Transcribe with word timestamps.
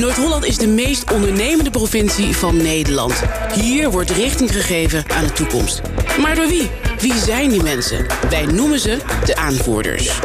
Noord-Holland 0.00 0.44
is 0.44 0.58
de 0.58 0.66
meest 0.66 1.12
ondernemende 1.12 1.70
provincie 1.70 2.36
van 2.36 2.56
Nederland. 2.56 3.22
Hier 3.54 3.90
wordt 3.90 4.10
richting 4.10 4.52
gegeven 4.52 5.04
aan 5.10 5.24
de 5.24 5.32
toekomst. 5.32 5.80
Maar 6.20 6.34
door 6.34 6.46
wie? 6.46 6.70
Wie 6.98 7.14
zijn 7.14 7.50
die 7.50 7.62
mensen? 7.62 8.06
Wij 8.30 8.46
noemen 8.46 8.78
ze 8.78 8.98
de 9.24 9.36
aanvoerders. 9.36 10.20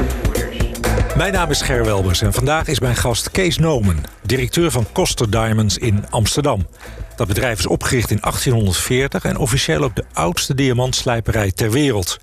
Mijn 1.17 1.33
naam 1.33 1.49
is 1.49 1.61
Ger 1.61 1.85
Welbers 1.85 2.21
en 2.21 2.33
vandaag 2.33 2.67
is 2.67 2.79
mijn 2.79 2.95
gast 2.95 3.31
Kees 3.31 3.57
Nomen, 3.57 4.03
directeur 4.21 4.71
van 4.71 4.87
Koster 4.91 5.29
Diamonds 5.29 5.77
in 5.77 6.05
Amsterdam. 6.09 6.67
Dat 7.15 7.27
bedrijf 7.27 7.59
is 7.59 7.67
opgericht 7.67 8.11
in 8.11 8.19
1840 8.21 9.23
en 9.23 9.37
officieel 9.37 9.83
ook 9.83 9.95
de 9.95 10.05
oudste 10.13 10.55
diamantslijperij 10.55 11.51
ter 11.51 11.71
wereld. 11.71 12.19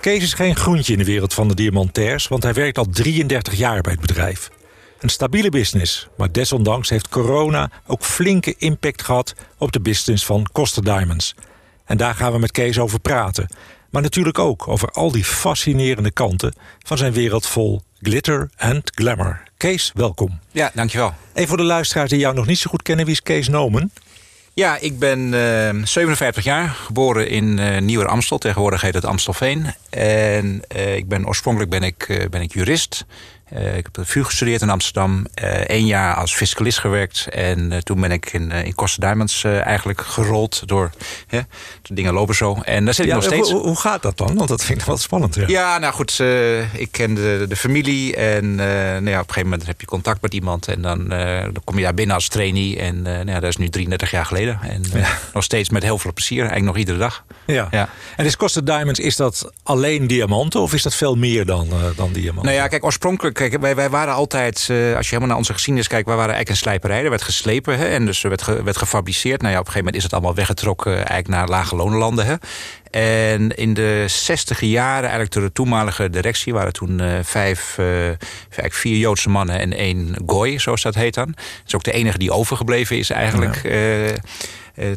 Kees 0.00 0.22
is 0.22 0.34
geen 0.34 0.56
groentje 0.56 0.92
in 0.92 0.98
de 0.98 1.04
wereld 1.04 1.34
van 1.34 1.48
de 1.48 1.54
diamantairs, 1.54 2.28
want 2.28 2.42
hij 2.42 2.52
werkt 2.52 2.78
al 2.78 2.86
33 2.90 3.54
jaar 3.54 3.80
bij 3.80 3.92
het 3.92 4.00
bedrijf. 4.00 4.50
Een 5.00 5.08
stabiele 5.08 5.48
business, 5.48 6.08
maar 6.16 6.32
desondanks 6.32 6.88
heeft 6.88 7.08
corona 7.08 7.70
ook 7.86 8.04
flinke 8.04 8.54
impact 8.58 9.02
gehad 9.02 9.34
op 9.58 9.72
de 9.72 9.80
business 9.80 10.24
van 10.26 10.46
Koster 10.52 10.84
Diamonds. 10.84 11.34
En 11.84 11.96
daar 11.96 12.14
gaan 12.14 12.32
we 12.32 12.38
met 12.38 12.50
Kees 12.50 12.78
over 12.78 13.00
praten. 13.00 13.48
Maar 13.90 14.02
natuurlijk 14.02 14.38
ook 14.38 14.68
over 14.68 14.88
al 14.88 15.10
die 15.10 15.24
fascinerende 15.24 16.10
kanten 16.10 16.54
van 16.82 16.98
zijn 16.98 17.12
wereld 17.12 17.46
vol 17.46 17.82
glitter 18.02 18.50
en 18.56 18.82
glamour. 18.94 19.42
Kees, 19.56 19.90
welkom. 19.94 20.38
Ja, 20.50 20.70
dankjewel. 20.74 21.14
En 21.32 21.48
voor 21.48 21.56
de 21.56 21.62
luisteraars 21.62 22.10
die 22.10 22.18
jou 22.18 22.34
nog 22.34 22.46
niet 22.46 22.58
zo 22.58 22.70
goed 22.70 22.82
kennen, 22.82 23.04
wie 23.04 23.14
is 23.14 23.22
Kees 23.22 23.48
Nomen? 23.48 23.92
Ja, 24.54 24.78
ik 24.78 24.98
ben 24.98 25.18
uh, 25.32 25.68
ehm, 25.68 25.84
57 25.84 26.44
jaar, 26.44 26.68
geboren 26.68 27.28
in 27.28 27.58
uh, 27.58 27.78
Nieuwer 27.78 28.08
Amstel. 28.08 28.38
Tegenwoordig 28.38 28.80
heet 28.80 28.94
het 28.94 29.04
Amstelveen. 29.04 29.74
En 29.90 30.62
uh, 30.76 30.96
ik 30.96 31.08
ben, 31.08 31.26
oorspronkelijk 31.26 31.70
ben 31.70 31.82
ik, 31.82 32.08
eh, 32.08 32.28
ben 32.28 32.40
ik 32.40 32.52
jurist. 32.52 33.04
Uh, 33.54 33.76
ik 33.76 33.84
heb 33.84 33.94
de 33.94 34.04
VU 34.04 34.24
gestudeerd 34.24 34.62
in 34.62 34.70
Amsterdam. 34.70 35.26
Eén 35.66 35.86
jaar 35.86 36.14
als 36.14 36.34
fiscalist 36.34 36.78
gewerkt. 36.78 37.26
En 37.30 37.84
toen 37.84 38.00
ben 38.00 38.10
ik 38.10 38.32
in, 38.32 38.50
in 38.50 38.74
Costa 38.74 39.06
Diamonds 39.06 39.44
eigenlijk 39.44 40.00
gerold 40.00 40.62
door... 40.66 40.90
Hè, 41.26 41.40
de 41.82 41.94
dingen 41.94 42.12
lopen 42.12 42.34
zo. 42.34 42.58
En 42.62 42.84
daar 42.84 42.94
zit 42.94 43.06
ik 43.06 43.12
nog 43.12 43.22
steeds. 43.22 43.50
Hoe, 43.50 43.60
hoe, 43.60 43.76
gaat 43.76 44.02
dat 44.02 44.18
dan? 44.18 44.36
Want 44.36 44.48
dat 44.48 44.64
vind 44.64 44.80
ik 44.80 44.86
wel 44.86 44.96
spannend. 44.96 45.34
Ja, 45.34 45.44
ja 45.46 45.78
nou 45.78 45.92
goed. 45.92 46.18
ik 46.72 46.88
ken 46.90 47.14
de, 47.14 47.44
de 47.48 47.56
familie. 47.56 48.16
En 48.16 48.54
nou 48.54 48.64
ja, 49.08 49.20
op 49.20 49.28
een 49.28 49.34
gegeven 49.34 49.42
moment 49.42 49.66
heb 49.66 49.80
je 49.80 49.86
contact 49.86 50.22
met 50.22 50.34
iemand. 50.34 50.68
En 50.68 50.82
dan, 50.82 51.08
dan 51.08 51.62
kom 51.64 51.76
je 51.76 51.82
daar 51.82 51.94
binnen 51.94 52.14
als 52.14 52.28
trainee. 52.28 52.78
En 52.78 53.02
nou 53.02 53.26
ja, 53.26 53.40
dat 53.40 53.50
is 53.50 53.56
nu 53.56 53.68
33 53.68 54.10
jaar 54.10 54.26
geleden. 54.26 54.58
En 54.62 54.82
nog 55.34 55.44
steeds 55.44 55.70
met 55.70 55.82
heel 55.82 55.98
veel 55.98 56.12
plezier. 56.12 56.38
Eigenlijk 56.38 56.66
nog 56.66 56.76
iedere 56.76 56.98
dag. 56.98 57.24
Ja. 57.46 57.68
ja. 57.70 57.88
En 58.16 58.24
is 58.24 58.36
Costa 58.36 58.60
Diamonds, 58.60 59.00
is 59.00 59.16
dat 59.16 59.50
alleen 59.62 60.06
diamanten? 60.06 60.60
Of 60.60 60.74
is 60.74 60.82
dat 60.82 60.94
veel 60.94 61.16
meer 61.16 61.46
dan, 61.46 61.68
dan 61.96 62.12
diamanten? 62.12 62.44
Nou 62.44 62.56
ja, 62.56 62.68
kijk, 62.68 62.84
oorspronkelijk 62.84 63.39
Kijk, 63.48 63.60
wij, 63.60 63.74
wij 63.74 63.90
waren 63.90 64.14
altijd, 64.14 64.68
uh, 64.70 64.96
als 64.96 65.04
je 65.04 65.08
helemaal 65.08 65.28
naar 65.28 65.36
onze 65.36 65.52
geschiedenis 65.52 65.88
kijkt... 65.88 66.06
wij 66.06 66.16
waren 66.16 66.34
eigenlijk 66.34 66.60
een 66.60 66.66
slijperij. 66.66 67.04
Er 67.04 67.10
werd 67.10 67.22
geslepen 67.22 67.78
hè, 67.78 67.88
en 67.88 68.06
dus 68.06 68.22
er 68.22 68.28
werd, 68.28 68.42
ge, 68.42 68.62
werd 68.62 68.76
gefabriceerd. 68.76 69.40
Nou 69.40 69.52
ja, 69.52 69.60
op 69.60 69.66
een 69.66 69.72
gegeven 69.72 69.78
moment 69.78 69.96
is 69.96 70.02
het 70.02 70.12
allemaal 70.12 70.34
weggetrokken 70.34 70.94
eigenlijk 70.94 71.28
naar 71.28 71.48
lage 71.48 71.76
lonenlanden. 71.76 72.26
Hè. 72.26 72.34
En 72.90 73.56
in 73.56 73.74
de 73.74 74.04
zestiger 74.06 74.68
jaren, 74.68 75.02
eigenlijk 75.02 75.32
door 75.32 75.42
de 75.42 75.52
toenmalige 75.52 76.10
directie... 76.10 76.52
waren 76.52 76.72
toen 76.72 77.02
uh, 77.02 77.12
vijf, 77.22 77.76
uh, 77.78 78.04
eigenlijk 78.06 78.74
vier 78.74 78.96
Joodse 78.96 79.28
mannen 79.28 79.58
en 79.58 79.72
één 79.72 80.16
gooi, 80.26 80.58
zoals 80.58 80.82
dat 80.82 80.94
heet 80.94 81.14
dan. 81.14 81.26
Dat 81.26 81.66
is 81.66 81.74
ook 81.74 81.84
de 81.84 81.92
enige 81.92 82.18
die 82.18 82.32
overgebleven 82.32 82.98
is 82.98 83.10
eigenlijk... 83.10 83.60
Ja. 83.62 83.70
Uh, 83.70 84.14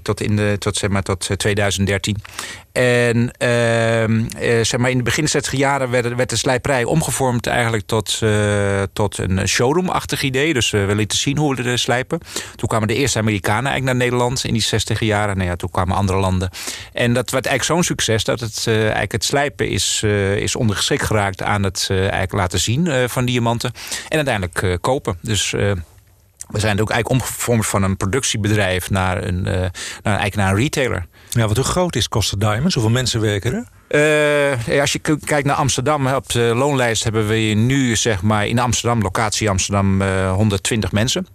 tot, 0.02 0.22
in 0.22 0.36
de, 0.36 0.56
tot, 0.60 0.76
zeg 0.78 0.90
maar, 0.90 1.04
tot 1.04 1.30
2013. 1.38 2.18
En 2.72 3.18
uh, 3.18 4.64
zeg 4.64 4.78
maar 4.78 4.90
in 4.90 4.98
de 4.98 5.04
begin 5.04 5.28
60 5.28 5.54
jaren 5.54 5.90
werd, 5.90 6.16
werd, 6.16 6.30
de 6.30 6.36
slijperij 6.36 6.84
omgevormd 6.84 7.48
eigenlijk 7.48 7.86
tot, 7.86 8.22
tot 8.94 9.18
een 9.18 9.48
showroom-achtig 9.48 10.22
idee. 10.22 10.54
Dus 10.54 10.70
we 10.70 10.96
lieten 10.96 11.18
zien 11.18 11.38
hoe 11.38 11.56
we 11.56 11.62
de 11.62 11.78
slijpen. 11.78 12.20
Toen 12.56 12.68
kwamen 12.68 12.88
de 12.88 12.96
eerste 12.96 13.20
Amerikanen 13.20 13.72
eigenlijk 13.72 13.98
naar 13.98 14.08
Nederland 14.08 14.44
in 14.44 14.54
die 14.54 14.62
60 14.62 15.00
jaren. 15.00 15.38
Nou 15.38 15.50
ja, 15.50 15.56
toen 15.56 15.72
kwamen 15.72 15.96
andere 15.96 16.20
landen. 16.20 16.50
En 16.94 17.14
dat 17.14 17.30
werd 17.30 17.46
eigenlijk 17.46 17.76
zo'n 17.76 17.96
succes 17.96 18.24
dat 18.24 18.40
het, 18.40 18.64
eigenlijk 18.68 19.12
het 19.12 19.24
slijpen 19.24 19.70
is, 19.70 20.04
is 20.36 20.56
ondergeschikt 20.56 21.04
geraakt 21.04 21.42
aan 21.42 21.64
het 21.64 21.88
eigenlijk 21.90 22.34
laten 22.34 22.60
zien 22.60 23.10
van 23.10 23.26
diamanten. 23.26 23.72
En 24.10 24.26
uiteindelijk 24.26 24.82
kopen. 24.82 25.18
Dus 25.22 25.54
we 26.54 26.60
zijn 26.60 26.82
ook 26.82 26.90
eigenlijk 26.90 27.22
omgevormd 27.22 27.68
van 27.68 27.84
een 27.84 27.98
productiebedrijf 27.98 28.90
naar 28.90 29.24
een, 29.24 29.38
uh, 29.38 29.46
naar, 29.46 29.72
eigenlijk 30.04 30.36
naar 30.36 30.50
een 30.50 30.58
retailer. 30.58 31.06
Ja, 31.30 31.48
wat 31.48 31.56
hoe 31.56 31.66
groot 31.66 31.96
is 31.96 32.10
Costa 32.10 32.38
Diamonds? 32.38 32.74
Hoeveel 32.74 32.94
mensen 32.94 33.22
werken 33.22 33.54
er? 33.54 33.68
Uh, 34.68 34.80
als 34.82 34.92
je 34.92 35.00
kijkt 35.00 35.46
naar 35.46 35.56
Amsterdam, 35.56 36.08
op 36.08 36.30
de 36.30 36.54
loonlijst 36.56 37.04
hebben 37.04 37.28
we 37.28 37.36
nu 37.36 37.96
zeg 37.96 38.22
maar 38.22 38.48
in 38.48 38.60
Amsterdam, 38.60 39.02
locatie 39.02 39.50
Amsterdam, 39.50 40.02
uh, 40.02 40.34
120 40.34 40.92
mensen. 40.92 41.28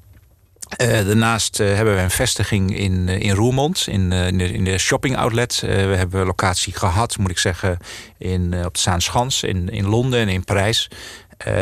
Uh, 0.83 0.89
daarnaast 0.89 1.61
uh, 1.61 1.75
hebben 1.75 1.95
we 1.95 2.01
een 2.01 2.11
vestiging 2.11 2.77
in, 2.77 3.09
in 3.09 3.35
Roermond, 3.35 3.87
in, 3.87 4.13
in, 4.13 4.39
de, 4.39 4.53
in 4.53 4.65
de 4.65 4.79
shopping 4.79 5.17
outlet. 5.17 5.61
we 5.61 5.95
hebben 5.97 6.27
locatie 6.27 6.73
gehad, 6.73 7.19
moet 7.19 7.31
ik 7.31 7.39
zeggen, 7.39 7.79
in, 8.19 8.65
op 8.65 8.75
de 8.75 8.81
Zaanschans, 8.81 9.43
in, 9.43 9.69
in 9.69 9.89
Londen 9.89 10.21
en 10.21 10.29
in 10.29 10.45
Parijs. 10.45 10.89
Uh, 11.47 11.55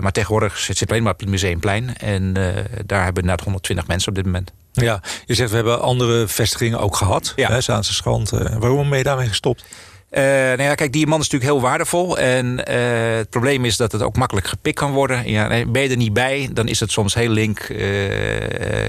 maar 0.00 0.12
tegenwoordig 0.12 0.58
zit 0.58 0.80
het 0.80 0.90
alleen 0.90 1.02
maar 1.02 1.12
op 1.12 1.20
het 1.20 1.28
Museumplein. 1.28 1.96
En 1.96 2.22
uh, 2.38 2.48
daar 2.86 3.04
hebben 3.04 3.22
we 3.22 3.28
net 3.28 3.40
120 3.40 3.86
mensen 3.86 4.08
op 4.08 4.14
dit 4.14 4.24
moment. 4.24 4.52
Ja, 4.72 5.00
je 5.24 5.34
zegt 5.34 5.50
we 5.50 5.56
hebben 5.56 5.80
andere 5.80 6.28
vestigingen 6.28 6.78
ook 6.78 6.96
gehad. 6.96 7.32
Ja. 7.36 7.48
Hè, 7.48 7.60
Zaanse 7.60 7.94
Schand. 7.94 8.32
Uh, 8.32 8.40
waarom 8.58 8.88
ben 8.88 8.98
je 8.98 9.04
daarmee 9.04 9.28
gestopt? 9.28 9.64
Uh, 10.10 10.22
nou 10.22 10.62
ja, 10.62 10.74
kijk, 10.74 10.92
diamant 10.92 11.22
is 11.22 11.30
natuurlijk 11.30 11.60
heel 11.60 11.68
waardevol. 11.68 12.18
En 12.18 12.46
uh, 12.46 13.16
het 13.16 13.30
probleem 13.30 13.64
is 13.64 13.76
dat 13.76 13.92
het 13.92 14.02
ook 14.02 14.16
makkelijk 14.16 14.46
gepikt 14.46 14.78
kan 14.78 14.92
worden. 14.92 15.30
Ja, 15.30 15.64
ben 15.66 15.82
je 15.82 15.88
er 15.88 15.96
niet 15.96 16.12
bij, 16.12 16.48
dan 16.52 16.68
is 16.68 16.80
het 16.80 16.90
soms 16.90 17.14
heel 17.14 17.28
link. 17.28 17.68
Uh, 17.68 17.78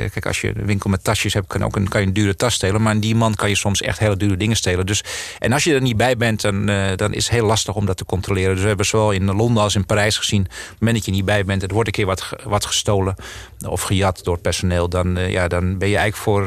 kijk, 0.10 0.26
als 0.26 0.42
je 0.42 0.48
een 0.48 0.66
winkel 0.66 0.90
met 0.90 1.04
tasjes 1.04 1.34
hebt, 1.34 1.48
kan, 1.48 1.64
ook 1.64 1.76
een, 1.76 1.88
kan 1.88 2.02
je 2.02 2.08
een 2.08 2.14
dure 2.14 2.36
tas 2.36 2.54
stelen. 2.54 2.82
Maar 2.82 2.94
een 2.94 3.00
diamant 3.00 3.36
kan 3.36 3.50
je 3.50 3.56
soms 3.56 3.82
echt 3.82 4.00
hele 4.00 4.18
dure 4.18 4.38
dingen 4.38 4.56
stelen. 4.56 4.86
Dus, 4.86 5.04
en 5.40 5.54
als 5.54 5.64
je 5.64 5.74
er 5.74 5.82
niet 5.82 5.98
bij 5.98 6.18
bent, 6.18 6.42
dan, 6.42 6.66
dan 6.96 7.14
is 7.14 7.24
het 7.24 7.34
heel 7.34 7.46
lastig 7.46 7.76
om 7.76 7.86
dat 7.86 7.98
te 7.98 8.06
controleren. 8.06 8.52
Dus 8.52 8.62
we 8.62 8.68
hebben 8.68 8.86
zowel 8.86 9.12
in 9.12 9.36
Londen 9.36 9.64
als 9.64 9.76
in 9.76 9.86
Parijs 9.86 10.18
gezien... 10.18 10.42
op 10.42 10.50
het 10.50 10.80
moment 10.80 10.98
dat 10.98 11.06
je 11.06 11.12
niet 11.12 11.26
bij 11.26 11.46
bent, 11.46 11.64
er 11.64 11.74
wordt 11.74 11.88
een 11.88 11.94
keer 11.94 12.06
wat, 12.06 12.30
wat 12.44 12.66
gestolen... 12.66 13.16
of 13.68 13.82
gejat 13.82 14.24
door 14.24 14.34
het 14.34 14.44
personeel, 14.44 14.90
dan, 14.90 15.18
ja, 15.30 15.48
dan 15.48 15.78
ben 15.78 15.90
je 15.90 15.98
eigenlijk 15.98 16.24
voor, 16.24 16.46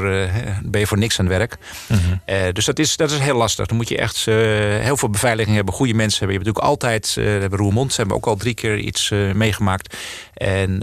ben 0.63 0.81
je 0.81 0.87
voor 0.87 0.99
niks 0.99 1.19
aan 1.19 1.27
het 1.27 1.37
werk. 1.37 1.57
Mm 1.87 1.99
-hmm. 1.99 2.53
dus 2.53 2.65
dat 2.65 2.79
is, 2.79 2.97
dat 2.97 3.11
is 3.11 3.19
heel 3.19 3.37
lastig. 3.37 3.67
Dan 3.67 3.77
moet 3.77 3.89
je 3.89 3.99
echt 3.99 4.17
heel 4.61 4.97
veel 4.97 5.11
beveiliging 5.11 5.57
hebben, 5.57 5.75
goede 5.75 5.95
mensen 5.95 6.19
hebben. 6.19 6.39
Je 6.39 6.45
hebt 6.45 6.57
natuurlijk 6.57 6.83
altijd, 6.83 7.17
uh, 7.19 7.41
hebben 7.41 7.59
Roermond, 7.59 7.97
hebben 7.97 8.17
ook 8.17 8.27
al 8.27 8.37
drie 8.37 8.55
keer 8.55 8.79
iets 8.79 9.11
uh, 9.11 9.33
meegemaakt. 9.33 9.97
En 10.35 10.83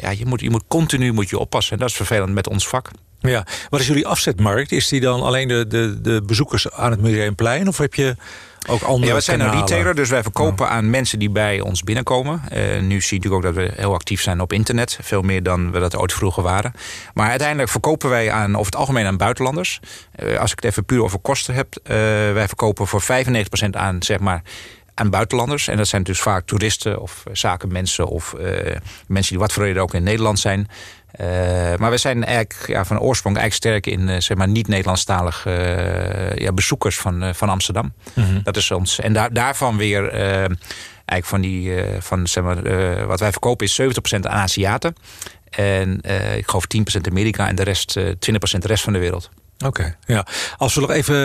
ja, 0.00 0.10
je, 0.10 0.26
moet, 0.26 0.40
je 0.40 0.50
moet 0.50 0.64
continu 0.68 1.12
moet 1.12 1.28
je 1.28 1.38
oppassen. 1.38 1.72
En 1.72 1.78
dat 1.78 1.88
is 1.88 1.96
vervelend 1.96 2.34
met 2.34 2.48
ons 2.48 2.68
vak. 2.68 2.90
Ja, 3.20 3.46
wat 3.68 3.80
is 3.80 3.86
jullie 3.86 4.06
afzetmarkt? 4.06 4.72
Is 4.72 4.88
die 4.88 5.00
dan 5.00 5.22
alleen 5.22 5.48
de, 5.48 5.66
de, 5.66 6.00
de 6.00 6.22
bezoekers 6.26 6.70
aan 6.70 6.90
het 6.90 7.00
Museumplein? 7.00 7.68
Of 7.68 7.78
heb 7.78 7.94
je 7.94 8.16
ook 8.68 8.82
andere 8.82 9.06
Ja, 9.06 9.14
we 9.14 9.20
zijn 9.20 9.40
een 9.40 9.50
retailer, 9.50 9.94
dus 9.94 10.08
wij 10.08 10.22
verkopen 10.22 10.66
ja. 10.66 10.72
aan 10.72 10.90
mensen 10.90 11.18
die 11.18 11.30
bij 11.30 11.60
ons 11.60 11.82
binnenkomen. 11.82 12.42
Uh, 12.52 12.58
nu 12.80 13.00
zie 13.00 13.20
je 13.20 13.22
natuurlijk 13.22 13.34
ook 13.34 13.42
dat 13.42 13.54
we 13.54 13.72
heel 13.76 13.94
actief 13.94 14.22
zijn 14.22 14.40
op 14.40 14.52
internet. 14.52 14.98
Veel 15.02 15.22
meer 15.22 15.42
dan 15.42 15.70
we 15.70 15.78
dat 15.78 15.96
ooit 15.96 16.12
vroeger 16.12 16.42
waren. 16.42 16.72
Maar 17.14 17.28
uiteindelijk 17.28 17.70
verkopen 17.70 18.08
wij 18.10 18.30
aan, 18.30 18.54
over 18.54 18.66
het 18.66 18.76
algemeen 18.76 19.06
aan 19.06 19.16
buitenlanders. 19.16 19.80
Uh, 20.22 20.38
als 20.38 20.52
ik 20.52 20.56
het 20.62 20.70
even 20.70 20.84
puur 20.84 21.02
over 21.02 21.18
kosten 21.18 21.54
heb. 21.54 21.78
Uh, 21.82 21.94
wij 22.32 22.46
verkopen 22.46 22.86
voor 22.86 23.02
95% 23.02 23.04
aan, 23.70 24.02
zeg 24.02 24.18
maar 24.18 24.42
aan 24.94 25.10
buitenlanders. 25.10 25.68
En 25.68 25.76
dat 25.76 25.88
zijn 25.88 26.02
dus 26.02 26.20
vaak 26.20 26.46
toeristen 26.46 27.00
of 27.00 27.24
zakenmensen... 27.32 28.06
of 28.06 28.34
uh, 28.38 28.76
mensen 29.06 29.32
die 29.32 29.38
wat 29.38 29.52
voor 29.52 29.64
reden 29.64 29.82
ook 29.82 29.94
in 29.94 30.02
Nederland 30.02 30.38
zijn. 30.38 30.68
Uh, 31.20 31.26
maar 31.76 31.90
we 31.90 31.96
zijn 31.96 32.24
eigenlijk 32.24 32.66
ja, 32.66 32.84
van 32.84 33.00
oorsprong 33.00 33.36
eigenlijk 33.36 33.66
sterk 33.66 33.98
in 33.98 34.08
uh, 34.08 34.20
zeg 34.20 34.36
maar 34.36 34.48
niet-Nederlandstalige 34.48 35.50
uh, 35.50 36.44
ja, 36.44 36.52
bezoekers 36.52 36.98
van, 36.98 37.34
van 37.34 37.48
Amsterdam. 37.48 37.92
Mm 38.14 38.24
-hmm. 38.24 38.40
Dat 38.42 38.56
is 38.56 38.70
ons. 38.70 39.00
En 39.00 39.12
daar, 39.12 39.32
daarvan 39.32 39.76
weer 39.76 40.12
eigenlijk 40.12 41.24
van 41.24 41.40
die 41.40 41.72
van 41.98 42.26
zeg 42.26 42.44
maar, 42.44 42.62
wat 43.06 43.20
wij 43.20 43.30
verkopen 43.30 43.66
is 43.66 43.80
70% 43.82 43.84
aan 44.10 44.28
Aziaten. 44.28 44.94
En 45.50 46.00
ik 46.36 46.48
geloof 46.48 46.64
10% 46.98 47.00
Amerika 47.10 47.48
en 47.48 47.54
de 47.54 47.62
rest 47.62 47.98
20% 47.98 48.02
de 48.58 48.66
rest 48.66 48.82
van 48.84 48.92
de 48.92 48.98
wereld. 48.98 49.30
Oké, 49.64 49.96
ja. 50.06 50.26
Als 50.56 50.74
we 50.74 50.80
nog 50.80 50.90
even 50.90 51.16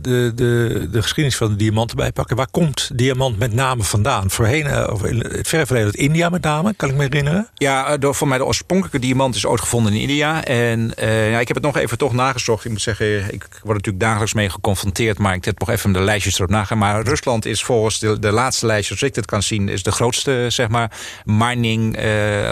de, 0.00 0.32
de, 0.34 0.88
de 0.90 1.02
geschiedenis 1.02 1.36
van 1.36 1.48
de 1.48 1.56
diamant 1.56 1.90
erbij 1.90 2.12
pakken. 2.12 2.36
Waar 2.36 2.50
komt 2.50 2.90
diamant 2.94 3.38
met 3.38 3.52
name 3.52 3.82
vandaan? 3.82 4.30
Voorheen, 4.30 4.66
uh, 4.66 4.88
of 4.92 5.04
in 5.04 5.18
het 5.20 5.48
verre 5.48 5.66
verleden 5.66 5.92
India 5.92 6.28
met 6.28 6.42
name, 6.42 6.74
kan 6.76 6.88
ik 6.88 6.94
me 6.94 7.02
herinneren? 7.02 7.48
Ja, 7.54 7.96
door, 7.96 8.14
voor 8.14 8.28
mij 8.28 8.38
de 8.38 8.44
oorspronkelijke 8.44 8.98
diamant 8.98 9.34
is 9.34 9.46
ooit 9.46 9.60
gevonden 9.60 9.92
in 9.92 10.00
India. 10.00 10.44
En 10.44 10.92
uh, 11.00 11.30
ja, 11.30 11.38
ik 11.38 11.46
heb 11.46 11.56
het 11.56 11.64
nog 11.64 11.76
even 11.76 11.98
toch 11.98 12.12
nagezocht. 12.12 12.64
Ik 12.64 12.70
moet 12.70 12.82
zeggen, 12.82 13.32
ik 13.34 13.46
word 13.62 13.76
natuurlijk 13.76 14.04
dagelijks 14.04 14.34
mee 14.34 14.50
geconfronteerd. 14.50 15.18
Maar 15.18 15.34
ik 15.34 15.44
heb 15.44 15.58
nog 15.58 15.70
even 15.70 15.92
de 15.92 16.00
lijstjes 16.00 16.34
erop 16.34 16.50
nagaan. 16.50 16.78
Maar 16.78 17.02
Rusland 17.02 17.44
is 17.44 17.62
volgens 17.62 17.98
de, 17.98 18.18
de 18.18 18.32
laatste 18.32 18.66
lijstjes, 18.66 18.98
zoals 18.98 19.12
ik 19.12 19.18
het 19.18 19.30
kan 19.30 19.42
zien... 19.42 19.68
is 19.68 19.82
de 19.82 19.92
grootste, 19.92 20.46
zeg 20.48 20.68
maar, 20.68 20.90
mining 21.24 21.98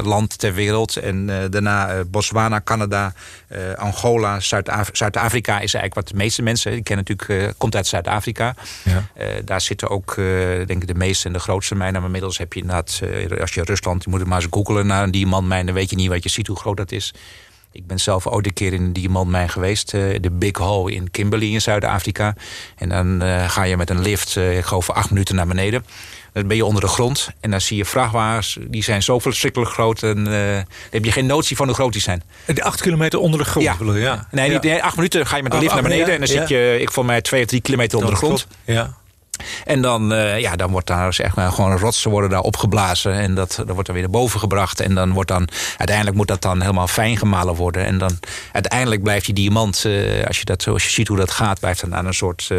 land 0.03 0.38
ter 0.38 0.55
wereld. 0.55 0.97
En 0.97 1.26
daarna 1.50 2.05
Botswana, 2.05 2.61
Canada, 2.65 3.12
Angola, 3.76 4.41
Zuid-Afrika... 4.41 5.19
Zuid-Afrika 5.21 5.53
is 5.61 5.75
eigenlijk 5.75 5.95
wat 5.95 6.09
de 6.09 6.15
meeste 6.15 6.43
mensen... 6.43 6.73
die 6.73 6.83
kennen 6.83 7.05
natuurlijk, 7.09 7.55
komt 7.59 7.77
uit 7.77 7.87
Zuid-Afrika. 7.87 8.55
Ja. 8.85 9.05
daar 9.45 9.61
zitten 9.61 9.89
ook, 9.89 10.15
denk 10.67 10.83
ik, 10.83 10.87
de 10.87 10.95
meeste 10.95 11.27
en 11.27 11.33
de 11.33 11.39
grootste 11.39 11.75
mijnen. 11.75 11.97
Maar 11.97 12.05
inmiddels 12.05 12.39
heb 12.39 12.53
je 12.53 12.61
inderdaad, 12.61 13.01
als 13.41 13.55
je 13.55 13.63
Rusland... 13.63 14.05
je 14.05 14.11
moet 14.11 14.21
het 14.21 14.29
maar 14.29 14.41
eens 14.41 14.49
googelen 14.51 14.87
naar 14.87 15.03
een 15.03 15.11
diamantmijn... 15.11 15.67
dan 15.67 15.75
weet 15.75 15.91
je 15.91 15.97
niet 15.97 16.09
wat 16.09 16.23
je 16.23 16.29
ziet 16.29 16.47
hoe 16.47 16.57
groot 16.57 16.77
dat 16.77 16.93
is. 16.93 17.15
Ik 17.73 17.87
ben 17.87 18.01
zelf 18.01 18.27
ooit 18.27 18.47
een 18.47 18.53
keer 18.53 18.73
in 18.73 18.83
een 18.83 18.93
diamantmijn 18.93 19.49
geweest. 19.49 19.91
de 19.91 20.31
Big 20.33 20.57
Hole 20.57 20.93
in 20.93 21.11
Kimberley 21.11 21.49
in 21.49 21.61
Zuid-Afrika. 21.61 22.35
En 22.77 22.89
dan 22.89 23.23
ga 23.49 23.63
je 23.63 23.77
met 23.77 23.91
een 23.91 24.03
lift, 24.03 24.37
ik 24.37 24.65
geloof 24.65 24.85
voor 24.85 24.95
acht 24.95 25.11
minuten 25.11 25.35
naar 25.35 25.47
beneden... 25.47 25.85
Dan 26.33 26.47
ben 26.47 26.57
je 26.57 26.65
onder 26.65 26.83
de 26.83 26.89
grond 26.89 27.31
en 27.41 27.51
dan 27.51 27.61
zie 27.61 27.77
je 27.77 27.85
vrachtwagens... 27.85 28.59
die 28.61 28.83
zijn 28.83 29.03
zo 29.03 29.19
verschrikkelijk 29.19 29.71
groot... 29.71 30.03
en 30.03 30.19
uh, 30.19 30.25
dan 30.25 30.65
heb 30.91 31.05
je 31.05 31.13
geen 31.13 31.27
notie 31.27 31.57
van 31.57 31.67
hoe 31.67 31.75
groot 31.75 31.93
die 31.93 32.03
zijn. 32.03 32.23
Die 32.47 32.65
acht 32.65 32.81
kilometer 32.81 33.19
onder 33.19 33.39
de 33.39 33.45
grond? 33.45 33.67
Ja. 33.67 33.77
Je, 33.81 34.01
ja. 34.01 34.27
Nee, 34.31 34.51
niet, 34.51 34.63
nee, 34.63 34.83
acht 34.83 34.97
minuten 34.97 35.27
ga 35.27 35.37
je 35.37 35.43
met 35.43 35.51
de 35.51 35.57
oh, 35.57 35.63
lift 35.63 35.75
naar 35.75 35.83
beneden... 35.83 36.13
en 36.13 36.19
dan 36.19 36.29
zit 36.29 36.49
je, 36.49 36.79
ik 36.81 36.93
voor 36.93 37.05
mij 37.05 37.21
twee 37.21 37.43
of 37.43 37.49
drie 37.49 37.61
kilometer 37.61 37.99
onder 37.99 38.13
de 38.13 38.19
grond. 38.19 38.47
Ja. 38.65 38.99
En 39.65 39.83
dan, 39.83 40.13
uh, 40.13 40.39
ja, 40.41 40.57
dan 40.57 40.71
wordt 40.71 40.87
daar 40.87 41.15
zeg 41.15 41.37
maar, 41.37 41.53
gewoon 41.53 41.79
rotsen 41.79 42.11
worden 42.11 42.31
daar 42.31 42.41
opgeblazen. 42.41 43.13
En 43.13 43.35
dat, 43.35 43.55
dat 43.57 43.69
wordt 43.69 43.87
dan 43.87 43.95
weer 43.95 44.05
naar 44.05 44.21
boven 44.21 44.41
gebracht. 44.41 44.81
En 44.81 44.95
dan 44.95 45.13
wordt 45.13 45.29
dan, 45.29 45.49
uiteindelijk 45.77 46.17
moet 46.17 46.29
dat 46.29 46.43
dan 46.43 46.61
helemaal 46.61 46.87
fijn 46.87 47.17
gemalen 47.17 47.55
worden. 47.55 47.85
En 47.85 47.99
dan 47.99 48.19
uiteindelijk 48.53 49.03
blijft 49.03 49.25
die 49.25 49.35
diamant, 49.35 49.85
uh, 49.87 50.25
als 50.27 50.39
je 50.39 50.45
dat 50.45 50.67
als 50.67 50.85
je 50.85 50.91
ziet 50.91 51.09
hoe 51.09 51.17
dat 51.17 51.31
gaat, 51.31 51.61
blijft 51.61 51.81
dan 51.81 51.95
aan 51.95 52.07
een 52.07 52.15
soort 52.15 52.49
uh, 52.53 52.59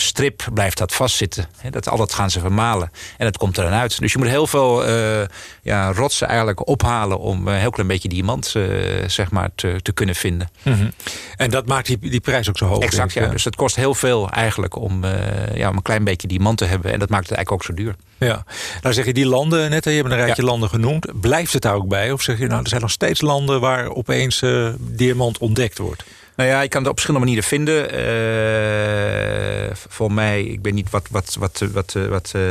strip 0.00 0.48
blijft 0.52 0.78
dat 0.78 0.94
vastzitten. 0.94 1.46
dat, 1.70 1.88
al 1.88 1.96
dat 1.96 2.14
gaan 2.14 2.30
ze 2.30 2.40
vermalen. 2.40 2.90
En 3.18 3.24
dat 3.24 3.36
komt 3.36 3.56
er 3.56 3.64
dan 3.64 3.72
uit. 3.72 4.00
Dus 4.00 4.12
je 4.12 4.18
moet 4.18 4.28
heel 4.28 4.46
veel 4.46 4.88
uh, 4.88 5.24
ja, 5.62 5.92
rotsen 5.92 6.28
eigenlijk 6.28 6.68
ophalen... 6.68 7.18
om 7.18 7.48
een 7.48 7.58
heel 7.58 7.70
klein 7.70 7.88
beetje 7.88 8.08
diamant 8.08 8.54
uh, 8.56 8.64
zeg 9.06 9.30
maar, 9.30 9.50
te, 9.54 9.78
te 9.82 9.92
kunnen 9.92 10.14
vinden. 10.14 10.50
Mm 10.62 10.72
-hmm. 10.72 10.92
En 11.36 11.50
dat 11.50 11.66
maakt 11.66 11.86
die, 11.86 11.98
die 11.98 12.20
prijs 12.20 12.48
ook 12.48 12.58
zo 12.58 12.66
hoog? 12.66 12.82
Exact, 12.82 13.12
ja. 13.12 13.26
Dus 13.26 13.44
het 13.44 13.56
kost 13.56 13.76
heel 13.76 13.94
veel 13.94 14.30
eigenlijk 14.30 14.76
om, 14.76 15.04
uh, 15.04 15.10
ja, 15.54 15.68
om 15.68 15.76
een 15.76 15.82
klein 15.82 16.04
beetje 16.04 16.28
diamant 16.28 16.58
te 16.58 16.64
hebben. 16.64 16.92
En 16.92 16.98
dat 16.98 17.08
maakt 17.08 17.28
het 17.28 17.36
eigenlijk 17.36 17.68
ook 17.68 17.76
zo 17.76 17.82
duur. 17.82 17.94
Ja, 18.18 18.44
nou 18.82 18.94
zeg 18.94 19.04
je 19.04 19.12
die 19.12 19.26
landen 19.26 19.70
net, 19.70 19.84
je 19.84 19.90
hebt 19.90 20.10
een 20.10 20.16
rijtje 20.16 20.42
ja. 20.42 20.48
landen 20.48 20.68
genoemd. 20.68 21.20
Blijft 21.20 21.52
het 21.52 21.62
daar 21.62 21.74
ook 21.74 21.88
bij? 21.88 22.12
Of 22.12 22.22
zeg 22.22 22.38
je 22.38 22.46
nou, 22.46 22.62
er 22.62 22.68
zijn 22.68 22.80
nog 22.80 22.90
steeds 22.90 23.20
landen 23.20 23.60
waar 23.60 23.88
opeens 23.88 24.42
diamant 24.78 25.38
ontdekt 25.38 25.78
wordt? 25.78 26.04
Nou 26.36 26.48
ja, 26.48 26.60
je 26.60 26.68
kan 26.68 26.80
het 26.80 26.90
op 26.90 27.00
verschillende 27.00 27.26
manieren 27.26 27.48
vinden. 27.48 27.94
Uh, 27.94 29.74
voor 29.88 30.12
mij, 30.12 30.42
ik 30.42 30.58
weet 30.62 30.74
niet 30.74 30.90
wat, 30.90 31.08
wat, 31.10 31.36
wat, 31.38 31.58
wat, 31.72 31.92
wat, 31.92 32.32
uh, 32.36 32.42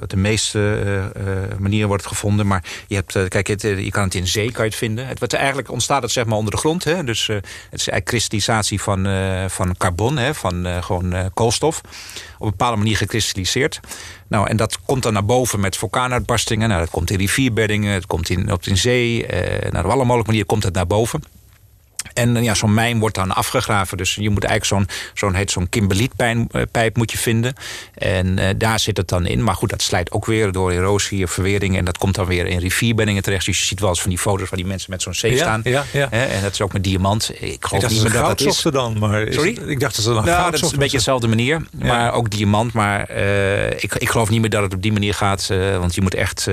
wat 0.00 0.10
de 0.10 0.16
meeste 0.16 1.12
manieren 1.58 1.88
wordt 1.88 2.06
gevonden. 2.06 2.46
Maar 2.46 2.64
je, 2.86 2.94
hebt, 2.94 3.28
kijk, 3.28 3.46
je 3.62 3.90
kan 3.90 4.04
het 4.04 4.14
in 4.14 4.26
zee 4.26 4.52
kan 4.52 4.64
je 4.64 4.70
het 4.70 4.78
vinden. 4.78 5.06
Het, 5.06 5.18
wat 5.18 5.32
eigenlijk 5.32 5.70
ontstaat 5.70 6.02
het 6.02 6.10
zeg 6.10 6.24
maar 6.24 6.36
onder 6.36 6.52
de 6.52 6.58
grond. 6.58 6.84
Hè? 6.84 7.04
Dus 7.04 7.26
het 7.26 7.44
is 7.70 7.88
eigenlijk 7.88 8.04
kristallisatie 8.04 8.82
van, 8.82 9.06
van 9.50 9.76
carbon, 9.76 10.16
hè? 10.16 10.34
van 10.34 10.66
gewoon 10.82 11.30
koolstof. 11.34 11.80
Op 12.38 12.44
een 12.44 12.50
bepaalde 12.50 12.76
manier 12.76 12.96
gekristalliseerd. 12.96 13.80
Nou, 14.28 14.48
en 14.48 14.56
dat 14.56 14.78
komt 14.84 15.02
dan 15.02 15.12
naar 15.12 15.24
boven 15.24 15.60
met 15.60 15.76
vulkaanuitbarstingen. 15.76 16.68
Nou, 16.68 16.80
dat 16.80 16.90
komt 16.90 17.10
in 17.10 17.18
rivierbeddingen, 17.18 17.92
het 17.92 18.06
komt 18.06 18.30
in, 18.30 18.52
op 18.52 18.64
in 18.64 18.76
zee. 18.76 19.26
nou, 19.70 19.84
op 19.84 19.90
alle 19.90 20.04
mogelijke 20.04 20.26
manieren 20.26 20.46
komt 20.46 20.62
het 20.62 20.74
naar 20.74 20.86
boven. 20.86 21.41
En 22.14 22.42
ja, 22.42 22.54
zo'n 22.54 22.74
mijn 22.74 22.98
wordt 22.98 23.14
dan 23.14 23.32
afgegraven. 23.32 23.96
Dus 23.96 24.14
je 24.14 24.30
moet 24.30 24.44
eigenlijk 24.44 24.88
zo'n 24.88 24.96
zo'n 25.14 25.34
heet 25.34 25.50
zo'n 25.50 25.68
kimberlietpijp 25.68 26.96
moet 26.96 27.10
je 27.12 27.18
vinden. 27.18 27.54
En 27.94 28.38
uh, 28.38 28.48
daar 28.56 28.80
zit 28.80 28.96
het 28.96 29.08
dan 29.08 29.26
in. 29.26 29.44
Maar 29.44 29.54
goed, 29.54 29.70
dat 29.70 29.82
slijt 29.82 30.10
ook 30.10 30.26
weer 30.26 30.52
door 30.52 30.70
erosie 30.70 31.24
of 31.24 31.30
verwering. 31.30 31.76
En 31.76 31.84
dat 31.84 31.98
komt 31.98 32.14
dan 32.14 32.26
weer 32.26 32.46
in 32.46 32.58
rivierbeddingen 32.58 33.22
terecht. 33.22 33.46
Dus 33.46 33.58
je 33.58 33.64
ziet 33.64 33.80
wel 33.80 33.88
eens 33.88 34.00
van 34.00 34.10
die 34.10 34.18
foto's 34.18 34.48
van 34.48 34.58
die 34.58 34.66
mensen 34.66 34.90
met 34.90 35.02
zo'n 35.02 35.14
zee 35.14 35.36
staan. 35.36 35.60
Ja, 35.64 35.84
ja. 35.92 36.10
En 36.10 36.42
dat 36.42 36.52
is 36.52 36.60
ook 36.60 36.72
met 36.72 36.84
diamant. 36.84 37.30
Ik 37.40 37.64
geloof 37.64 37.82
ik 37.82 37.90
niet 37.90 38.02
meer 38.02 38.12
dat 38.12 38.38
dat 38.38 38.40
is. 38.40 38.62
dan, 38.62 38.98
maar 38.98 39.26
Sorry? 39.32 39.54
Het, 39.54 39.68
ik 39.68 39.80
dacht 39.80 39.96
dat 39.96 40.04
ze 40.04 40.12
dan 40.12 40.24
nou, 40.24 40.50
dat 40.50 40.62
is 40.62 40.72
een 40.72 40.78
beetje 40.78 40.96
dezelfde 40.96 41.28
manier. 41.28 41.62
Maar 41.78 42.12
ook 42.12 42.30
diamant. 42.30 42.72
Maar 42.72 43.10
uh, 43.10 43.70
ik, 43.70 43.94
ik 43.94 44.10
geloof 44.10 44.30
niet 44.30 44.40
meer 44.40 44.50
dat 44.50 44.62
het 44.62 44.74
op 44.74 44.82
die 44.82 44.92
manier 44.92 45.14
gaat. 45.14 45.48
Uh, 45.52 45.78
want 45.78 45.94
je 45.94 46.02
moet 46.02 46.14
echt... 46.14 46.48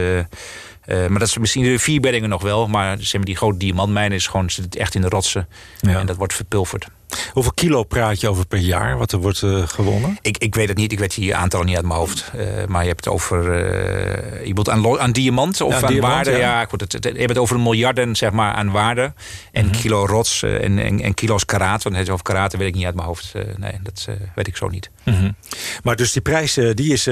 Uh, 0.89 1.07
maar 1.07 1.19
dat 1.19 1.27
is 1.27 1.38
misschien 1.38 1.63
de 1.63 1.80
vierbeddingen 1.80 2.30
nog 2.30 2.41
wel. 2.41 2.68
Maar 2.68 2.97
zeg 3.00 3.13
maar, 3.13 3.25
die 3.25 3.36
grote 3.36 3.57
diamantmijn 3.57 4.12
is 4.12 4.27
gewoon, 4.27 4.50
zit 4.50 4.75
echt 4.75 4.95
in 4.95 5.01
de 5.01 5.09
rotsen. 5.09 5.47
Ja. 5.81 6.00
En 6.00 6.06
dat 6.06 6.15
wordt 6.15 6.33
verpulverd. 6.33 6.88
Hoeveel 7.33 7.53
kilo 7.53 7.83
praat 7.83 8.19
je 8.19 8.30
over 8.30 8.47
per 8.47 8.59
jaar 8.59 8.97
wat 8.97 9.12
er 9.12 9.19
wordt 9.19 9.41
uh, 9.41 9.68
gewonnen? 9.68 10.18
Ik, 10.21 10.38
ik 10.38 10.56
weet 10.56 10.68
het 10.68 10.77
niet. 10.77 10.91
Ik 10.91 11.00
weet 11.00 11.15
die 11.15 11.36
aantallen 11.36 11.65
niet 11.65 11.75
uit 11.75 11.86
mijn 11.86 12.00
hoofd. 12.00 12.31
Uh, 12.36 12.65
maar 12.68 12.81
je 12.81 12.88
hebt 12.88 13.06
het 13.06 13.13
over... 13.13 13.44
Uh, 13.44 14.45
je 14.45 14.53
bedoelt 14.53 14.69
aan, 14.69 15.00
aan 15.00 15.12
diamant 15.12 15.62
of 15.62 15.71
ja, 15.71 15.81
aan 15.81 15.91
diamant, 15.91 16.13
waarde? 16.13 16.31
Ja, 16.31 16.38
ja 16.38 16.65
goed, 16.65 16.81
het, 16.81 16.94
het, 16.94 17.03
je 17.03 17.09
hebt 17.09 17.30
het 17.30 17.38
over 17.38 17.59
miljarden 17.59 18.15
zeg 18.15 18.31
maar, 18.31 18.53
aan 18.53 18.71
waarde. 18.71 19.13
En 19.51 19.65
mm 19.65 19.71
-hmm. 19.71 19.81
kilo 19.81 20.06
rots 20.06 20.44
en, 20.44 20.80
en, 20.80 21.01
en, 21.01 21.13
kilo's 21.13 21.45
karaat. 21.45 21.83
Want 21.83 21.95
het 21.95 22.09
over 22.09 22.24
karaten 22.24 22.59
weet 22.59 22.68
ik 22.68 22.75
niet 22.75 22.86
uit 22.86 22.95
mijn 22.95 23.07
hoofd. 23.07 23.33
nee, 23.57 23.80
dat 23.83 24.07
weet 24.36 24.47
ik 24.47 24.57
zo 24.57 24.68
niet. 24.68 24.89
Mm 25.03 25.13
-hmm. 25.13 25.36
Maar 25.83 25.95
dus 25.95 26.12
die 26.12 26.21
prijs 26.21 26.53
die 26.53 26.94
is 26.94 27.06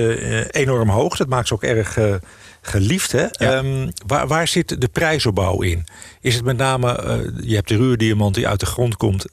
enorm 0.50 0.90
hoog. 0.90 1.18
Dat 1.18 1.28
maakt 1.28 1.48
ze 1.48 1.54
ook 1.54 1.64
erg 1.64 1.98
geliefd. 2.68 3.12
Hè? 3.12 3.26
Ja. 3.32 3.58
Um, 3.58 3.92
waar, 4.06 4.28
waar 4.28 4.48
zit 4.48 4.82
de 4.82 4.88
prijsopbouw 4.88 5.62
in? 5.62 5.86
Is 6.22 6.36
het 6.36 6.44
met 6.44 6.58
name, 6.58 7.04
uh, 7.04 7.48
je 7.50 7.56
hebt 7.56 7.68
de 7.68 7.78
ruurdiamant 7.78 8.36
die 8.36 8.48
uit 8.48 8.60
de 8.60 8.66
grond 8.66 8.98
komt... 8.98 9.26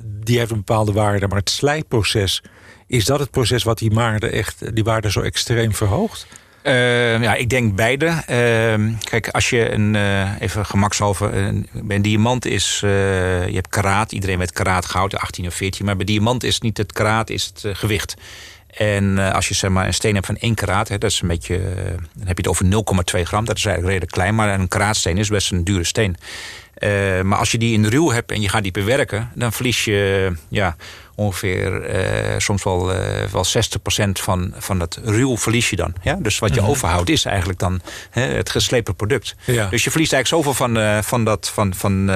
die 0.00 0.38
heeft 0.38 0.50
een 0.50 0.56
bepaalde 0.56 0.92
waarde, 0.92 1.28
maar 1.28 1.38
het 1.38 1.50
slijpproces... 1.50 2.42
is 2.86 3.04
dat 3.04 3.20
het 3.20 3.30
proces 3.30 3.62
wat 3.62 3.78
die 3.78 3.90
waarde, 3.90 4.28
echt, 4.28 4.74
die 4.74 4.84
waarde 4.84 5.10
zo 5.10 5.20
extreem 5.20 5.74
verhoogt? 5.74 6.26
Uh, 6.62 7.22
ja, 7.22 7.34
ik 7.34 7.50
denk 7.50 7.74
beide. 7.74 8.06
Uh, 8.06 8.94
kijk, 9.04 9.28
als 9.28 9.50
je 9.50 9.70
een, 9.72 9.94
uh, 9.94 10.40
even 10.40 10.66
gemakshalve, 10.66 11.26
een, 11.26 11.68
bij 11.72 11.96
een 11.96 12.02
diamant 12.02 12.44
is, 12.44 12.78
je 12.80 13.50
hebt 13.52 13.68
karaat. 13.68 14.12
Iedereen 14.12 14.38
weet 14.38 14.52
karaat 14.52 14.86
goud, 14.86 15.16
18 15.16 15.46
of 15.46 15.54
14. 15.54 15.84
Maar 15.84 15.96
bij 15.96 16.04
diamant 16.04 16.44
is 16.44 16.60
niet 16.60 16.76
het 16.76 16.92
karaat, 16.92 17.30
is 17.30 17.52
het 17.54 17.76
gewicht. 17.76 18.14
En 18.72 19.04
uh, 19.04 19.32
als 19.32 19.48
je 19.48 19.54
zeg 19.54 19.70
maar, 19.70 19.86
een 19.86 19.94
steen 19.94 20.14
hebt 20.14 20.26
van 20.26 20.36
1 20.36 20.54
karaat, 20.54 20.88
hè, 20.88 20.98
dat 20.98 21.10
is 21.10 21.20
een 21.20 21.28
beetje, 21.28 21.58
uh, 21.58 21.64
dan 22.14 22.26
heb 22.26 22.38
je 22.38 22.42
het 22.42 22.48
over 22.48 22.64
0,2 22.64 23.22
gram. 23.22 23.44
Dat 23.44 23.56
is 23.56 23.64
eigenlijk 23.64 23.86
redelijk 23.86 24.12
klein, 24.12 24.34
maar 24.34 24.60
een 24.60 24.68
karaatsteen 24.68 25.18
is 25.18 25.28
best 25.28 25.52
een 25.52 25.64
dure 25.64 25.84
steen. 25.84 26.16
Uh, 26.78 27.20
maar 27.20 27.38
als 27.38 27.50
je 27.50 27.58
die 27.58 27.72
in 27.72 27.86
ruw 27.86 28.10
hebt 28.10 28.30
en 28.30 28.40
je 28.40 28.48
gaat 28.48 28.62
die 28.62 28.72
bewerken, 28.72 29.30
dan 29.34 29.52
verlies 29.52 29.84
je 29.84 30.32
ja, 30.48 30.76
ongeveer 31.14 31.94
uh, 31.94 32.38
soms 32.38 32.62
wel, 32.62 32.94
uh, 32.94 33.24
wel 33.32 33.44
60% 33.46 34.10
van, 34.12 34.54
van 34.56 34.78
dat 34.78 35.00
ruw 35.04 35.36
verlies 35.36 35.70
je 35.70 35.76
dan. 35.76 35.94
Ja? 36.02 36.14
Dus 36.14 36.38
wat 36.38 36.54
je 36.54 36.60
-hmm. 36.60 36.68
overhoudt 36.68 37.08
is 37.08 37.24
eigenlijk 37.24 37.58
dan 37.58 37.80
hè, 38.10 38.22
het 38.22 38.50
geslepen 38.50 38.94
product. 38.94 39.34
Ja. 39.44 39.68
Dus 39.68 39.84
je 39.84 39.90
verliest 39.90 40.12
eigenlijk 40.12 40.44
zoveel 40.44 40.66
van, 40.66 41.02
van, 41.04 41.24
dat, 41.24 41.50
van, 41.54 41.74
van, 41.74 42.10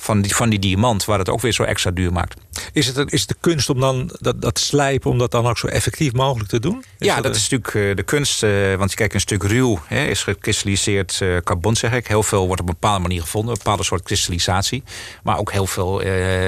van, 0.00 0.22
die, 0.22 0.34
van 0.34 0.50
die 0.50 0.58
diamant, 0.58 1.04
waar 1.04 1.18
het 1.18 1.28
ook 1.28 1.40
weer 1.40 1.52
zo 1.52 1.62
extra 1.62 1.90
duur 1.90 2.12
maakt. 2.12 2.40
Is 2.72 2.86
het, 2.86 3.12
is 3.12 3.26
de 3.26 3.36
kunst 3.40 3.70
om 3.70 3.80
dan 3.80 4.10
dat, 4.20 4.42
dat 4.42 4.58
slijpen, 4.58 5.10
om 5.10 5.18
dat 5.18 5.30
dan 5.30 5.46
ook 5.46 5.58
zo 5.58 5.66
effectief 5.66 6.12
mogelijk 6.12 6.48
te 6.48 6.60
doen? 6.60 6.84
Is 6.98 7.06
ja, 7.06 7.14
dat, 7.14 7.24
dat 7.24 7.36
is 7.36 7.48
natuurlijk 7.48 7.96
de 7.96 8.02
kunst. 8.02 8.40
want 8.76 8.90
je 8.90 8.96
kijkt 8.96 9.14
een 9.14 9.20
stuk 9.20 9.42
ruw, 9.42 9.78
hè, 9.86 10.04
is 10.04 10.22
gekristalliseerd 10.22 11.22
carbon, 11.44 11.76
zeg 11.76 11.92
ik. 11.92 12.06
Heel 12.06 12.22
veel 12.22 12.46
wordt 12.46 12.60
op 12.60 12.68
een 12.68 12.74
bepaalde 12.80 13.02
manier 13.02 13.20
gevonden, 13.20 13.50
een 13.50 13.58
bepaalde 13.62 13.82
soort 13.82 14.02
kristallisatie. 14.02 14.82
Maar 15.22 15.38
ook 15.38 15.52
heel 15.52 15.66
veel, 15.66 16.02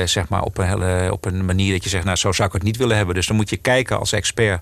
zeg 0.05 0.29
maar, 0.29 0.43
op 0.43 0.59
een, 0.59 0.67
hele, 0.67 1.13
op 1.13 1.25
een 1.25 1.45
manier 1.45 1.73
dat 1.73 1.85
je 1.85 1.91
zegt, 1.91 2.05
nou 2.05 2.17
zo 2.17 2.33
zou 2.33 2.49
ik 2.49 2.55
het 2.55 2.63
niet 2.63 2.77
willen 2.77 2.97
hebben. 2.97 3.15
Dus 3.15 3.27
dan 3.27 3.37
moet 3.37 3.51
je 3.51 3.57
kijken 3.57 3.99
als 3.99 4.13
expert, 4.13 4.61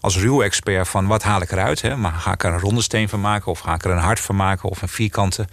als 0.00 0.16
ruw-expert 0.16 0.88
van 0.88 1.06
wat 1.06 1.22
haal 1.22 1.42
ik 1.42 1.50
eruit. 1.50 1.82
Hè? 1.82 1.96
Maar 1.96 2.12
ga 2.12 2.32
ik 2.32 2.44
er 2.44 2.52
een 2.52 2.60
ronde 2.60 2.82
steen 2.82 3.08
van 3.08 3.20
maken 3.20 3.50
of 3.50 3.58
ga 3.58 3.74
ik 3.74 3.84
er 3.84 3.90
een 3.90 3.98
hart 3.98 4.20
van 4.20 4.36
maken 4.36 4.68
of 4.68 4.82
een 4.82 4.88
vierkante. 4.88 5.46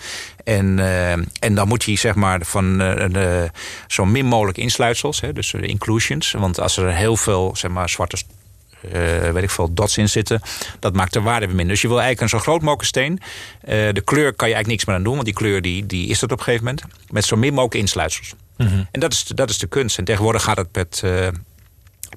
En, 0.44 0.78
uh, 0.78 1.12
en 1.12 1.56
dan 1.56 1.68
moet 1.68 1.84
je 1.84 1.96
zeg 1.96 2.16
maar 2.16 2.40
van 2.44 2.82
uh, 2.82 3.44
zo 3.88 4.06
min 4.06 4.26
mogelijk 4.26 4.58
insluitsels, 4.58 5.22
hè? 5.22 5.34
dus 5.34 5.54
inclusions. 5.54 6.32
Want 6.32 6.60
als 6.60 6.78
er 6.78 6.94
heel 6.94 7.18
veel 7.18 7.56
zeg 7.56 7.72
maar, 7.72 7.90
zwarte 7.90 8.18
uh, 8.86 9.32
weet 9.32 9.44
ik 9.44 9.50
veel, 9.50 9.74
dots 9.74 9.98
in 9.98 10.10
zitten. 10.10 10.42
Dat 10.80 10.94
maakt 10.94 11.14
de 11.14 11.22
waarde 11.22 11.46
weer 11.46 11.56
minder. 11.56 11.74
Dus 11.74 11.82
je 11.82 11.88
wil 11.88 12.00
eigenlijk 12.00 12.34
een 12.34 12.40
zo 12.40 12.46
groot 12.46 12.62
mogelijk 12.62 12.88
steen. 12.88 13.12
Uh, 13.12 13.94
de 13.94 14.02
kleur 14.02 14.34
kan 14.34 14.48
je 14.48 14.54
eigenlijk 14.54 14.68
niks 14.68 14.86
meer 14.86 14.96
aan 14.96 15.04
doen, 15.04 15.14
want 15.14 15.26
die 15.26 15.34
kleur 15.34 15.62
die, 15.62 15.86
die 15.86 16.08
is 16.08 16.22
het 16.22 16.32
op 16.32 16.38
een 16.38 16.44
gegeven 16.44 16.66
moment. 16.66 16.84
Met 17.10 17.26
zo 17.26 17.36
min 17.36 17.54
mogelijk 17.54 17.76
insluitsels. 17.76 18.34
Mm 18.58 18.68
-hmm. 18.68 18.88
En 18.92 19.00
dat 19.00 19.12
is, 19.14 19.24
dat 19.24 19.50
is 19.50 19.58
de 19.58 19.68
kunst. 19.68 19.98
En 19.98 20.04
tegenwoordig 20.04 20.44
gaat 20.44 20.58
het 20.58 20.76
met, 20.76 21.02
uh, 21.06 21.28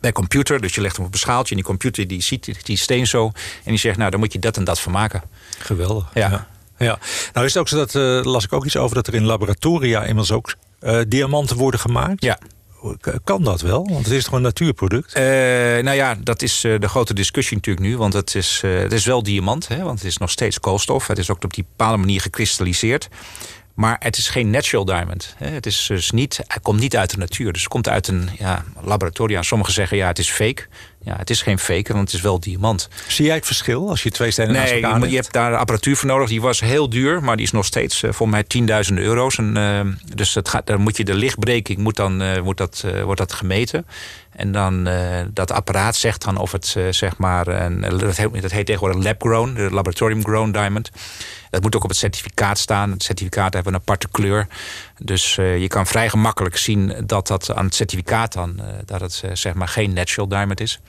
bij 0.00 0.12
computer. 0.12 0.60
Dus 0.60 0.74
je 0.74 0.80
legt 0.80 0.96
hem 0.96 1.06
op 1.06 1.12
een 1.12 1.18
schaaltje 1.18 1.50
en 1.50 1.56
die 1.56 1.64
computer 1.64 2.06
die 2.06 2.22
ziet 2.22 2.64
die 2.66 2.76
steen 2.76 3.06
zo. 3.06 3.26
En 3.64 3.70
die 3.70 3.78
zegt, 3.78 3.96
nou 3.96 4.10
dan 4.10 4.20
moet 4.20 4.32
je 4.32 4.38
dat 4.38 4.56
en 4.56 4.64
dat 4.64 4.80
van 4.80 4.92
maken. 4.92 5.22
Geweldig. 5.58 6.10
Ja. 6.14 6.30
ja. 6.30 6.46
ja. 6.78 6.98
Nou 7.32 7.46
is 7.46 7.54
het 7.54 7.62
ook 7.62 7.68
zo 7.68 7.76
dat, 7.76 7.94
uh, 7.94 8.22
las 8.22 8.44
ik 8.44 8.52
ook 8.52 8.64
iets 8.64 8.76
over... 8.76 8.94
dat 8.94 9.06
er 9.06 9.14
in 9.14 9.24
laboratoria 9.24 10.00
inmiddels 10.00 10.32
ook 10.32 10.54
uh, 10.80 11.00
diamanten 11.08 11.56
worden 11.56 11.80
gemaakt. 11.80 12.24
Ja. 12.24 12.38
Kan 13.24 13.44
dat 13.44 13.60
wel? 13.60 13.88
Want 13.90 14.04
het 14.04 14.14
is 14.14 14.24
toch 14.24 14.32
een 14.32 14.42
natuurproduct? 14.42 15.16
Uh, 15.16 15.22
nou 15.22 15.92
ja, 15.92 16.14
dat 16.14 16.42
is 16.42 16.60
de 16.60 16.88
grote 16.88 17.14
discussie 17.14 17.56
natuurlijk 17.56 17.86
nu. 17.86 17.96
Want 17.96 18.12
het 18.12 18.34
is, 18.34 18.60
het 18.62 18.92
is 18.92 19.04
wel 19.04 19.22
diamant, 19.22 19.68
hè, 19.68 19.82
want 19.82 19.98
het 19.98 20.08
is 20.08 20.16
nog 20.16 20.30
steeds 20.30 20.60
koolstof. 20.60 21.06
Het 21.06 21.18
is 21.18 21.30
ook 21.30 21.44
op 21.44 21.54
die 21.54 21.66
bepaalde 21.76 21.96
manier 21.96 22.20
gekristalliseerd. 22.20 23.08
Maar 23.74 23.96
het 23.98 24.16
is 24.16 24.28
geen 24.28 24.50
natural 24.50 24.84
diamond. 24.84 25.34
Het, 25.38 25.66
is 25.66 25.86
dus 25.88 26.10
niet, 26.10 26.40
het 26.46 26.62
komt 26.62 26.80
niet 26.80 26.96
uit 26.96 27.10
de 27.10 27.16
natuur. 27.16 27.52
Dus 27.52 27.62
het 27.62 27.70
komt 27.70 27.88
uit 27.88 28.08
een 28.08 28.28
ja, 28.38 28.64
laboratorium. 28.82 29.42
Sommigen 29.42 29.72
zeggen 29.72 29.96
ja, 29.96 30.06
het 30.06 30.18
is 30.18 30.30
fake. 30.30 30.66
Ja, 31.02 31.16
het 31.16 31.30
is 31.30 31.42
geen 31.42 31.58
fake, 31.58 31.92
want 31.92 32.04
het 32.04 32.12
is 32.16 32.20
wel 32.20 32.40
diamant. 32.40 32.88
Zie 33.08 33.24
jij 33.24 33.34
het 33.34 33.46
verschil 33.46 33.88
als 33.88 34.02
je 34.02 34.10
twee 34.10 34.30
stenen 34.30 34.52
naast 34.52 34.72
elkaar 34.72 34.92
Nee, 34.92 35.02
je, 35.02 35.08
je 35.08 35.20
hebt 35.20 35.32
daar 35.32 35.56
apparatuur 35.56 35.96
voor 35.96 36.08
nodig. 36.08 36.28
Die 36.28 36.40
was 36.40 36.60
heel 36.60 36.88
duur, 36.90 37.22
maar 37.22 37.36
die 37.36 37.44
is 37.44 37.52
nog 37.52 37.64
steeds 37.64 38.02
uh, 38.02 38.12
volgens 38.12 38.44
mij 38.66 38.84
10.000 38.90 38.94
euro's. 38.94 39.38
En, 39.38 39.56
uh, 39.56 39.80
dus 40.14 40.34
het 40.34 40.48
gaat, 40.48 40.66
dan 40.66 40.80
moet 40.80 40.96
je 40.96 41.04
de 41.04 41.14
lichtbreking 41.14 41.78
moet 41.78 41.96
dan, 41.96 42.22
uh, 42.22 42.38
wordt, 42.38 42.58
dat, 42.58 42.84
wordt 43.04 43.20
dat 43.20 43.32
gemeten. 43.32 43.86
En 44.40 44.52
dan 44.52 44.88
dat 45.32 45.50
apparaat 45.50 45.96
zegt 45.96 46.24
dan 46.24 46.36
of 46.36 46.52
het 46.52 46.76
zeg 46.90 47.16
maar... 47.16 47.46
Een, 47.46 47.80
dat, 47.80 48.16
heet, 48.16 48.42
dat 48.42 48.50
heet 48.50 48.66
tegenwoordig 48.66 49.02
lab 49.04 49.22
grown, 49.22 49.54
de 49.54 49.68
laboratorium 49.70 50.24
grown 50.24 50.50
diamond. 50.50 50.90
Dat 51.50 51.62
moet 51.62 51.76
ook 51.76 51.82
op 51.82 51.88
het 51.88 51.98
certificaat 51.98 52.58
staan. 52.58 52.90
Het 52.90 53.02
certificaat 53.02 53.54
heeft 53.54 53.66
een 53.66 53.74
aparte 53.74 54.08
kleur. 54.10 54.46
Dus 54.98 55.34
je 55.34 55.68
kan 55.68 55.86
vrij 55.86 56.08
gemakkelijk 56.08 56.56
zien 56.56 56.94
dat 57.06 57.26
dat 57.26 57.54
aan 57.54 57.64
het 57.64 57.74
certificaat 57.74 58.32
dan... 58.32 58.60
dat 58.84 59.00
het 59.00 59.22
zeg 59.32 59.54
maar 59.54 59.68
geen 59.68 59.92
natural 59.92 60.28
diamond 60.28 60.60
is. 60.60 60.80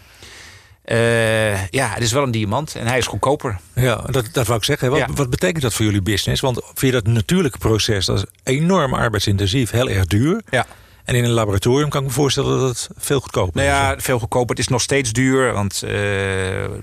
Uh, 0.86 1.68
ja, 1.68 1.90
het 1.90 2.04
is 2.04 2.12
wel 2.12 2.24
een 2.24 2.32
diamant 2.32 2.76
en 2.76 2.88
hij 2.88 2.98
is 2.98 3.08
goedkoper. 3.08 3.60
Ja, 3.76 3.96
dat, 3.96 4.30
dat 4.32 4.46
wou 4.46 4.58
ik 4.58 4.66
zeggen. 4.66 4.90
Wat, 4.90 5.00
ja. 5.00 5.08
wat 5.14 5.30
betekent 5.30 5.62
dat 5.62 5.74
voor 5.74 5.86
jullie 5.86 6.02
business? 6.02 6.42
Want 6.42 6.62
via 6.74 6.92
dat 6.92 7.08
natuurlijke 7.08 7.58
proces, 7.58 8.06
dat 8.06 8.18
is 8.18 8.26
enorm 8.44 8.94
arbeidsintensief, 8.94 9.72
heel 9.72 9.90
erg 9.90 10.06
duur. 10.06 10.42
Ja. 10.50 10.66
En 11.04 11.16
in 11.16 11.24
een 11.24 11.30
laboratorium 11.30 11.90
kan 11.90 12.02
ik 12.02 12.08
me 12.08 12.14
voorstellen 12.14 12.60
dat 12.60 12.70
het 12.70 12.90
veel 12.98 13.20
goedkoper 13.20 13.56
nou 13.56 13.68
ja, 13.68 13.96
veel 13.98 14.20
goedkoper. 14.20 14.50
Het 14.50 14.60
is 14.60 14.68
nog 14.68 14.82
steeds 14.82 15.12
duur, 15.12 15.54
want 15.54 15.82
uh, 15.86 15.92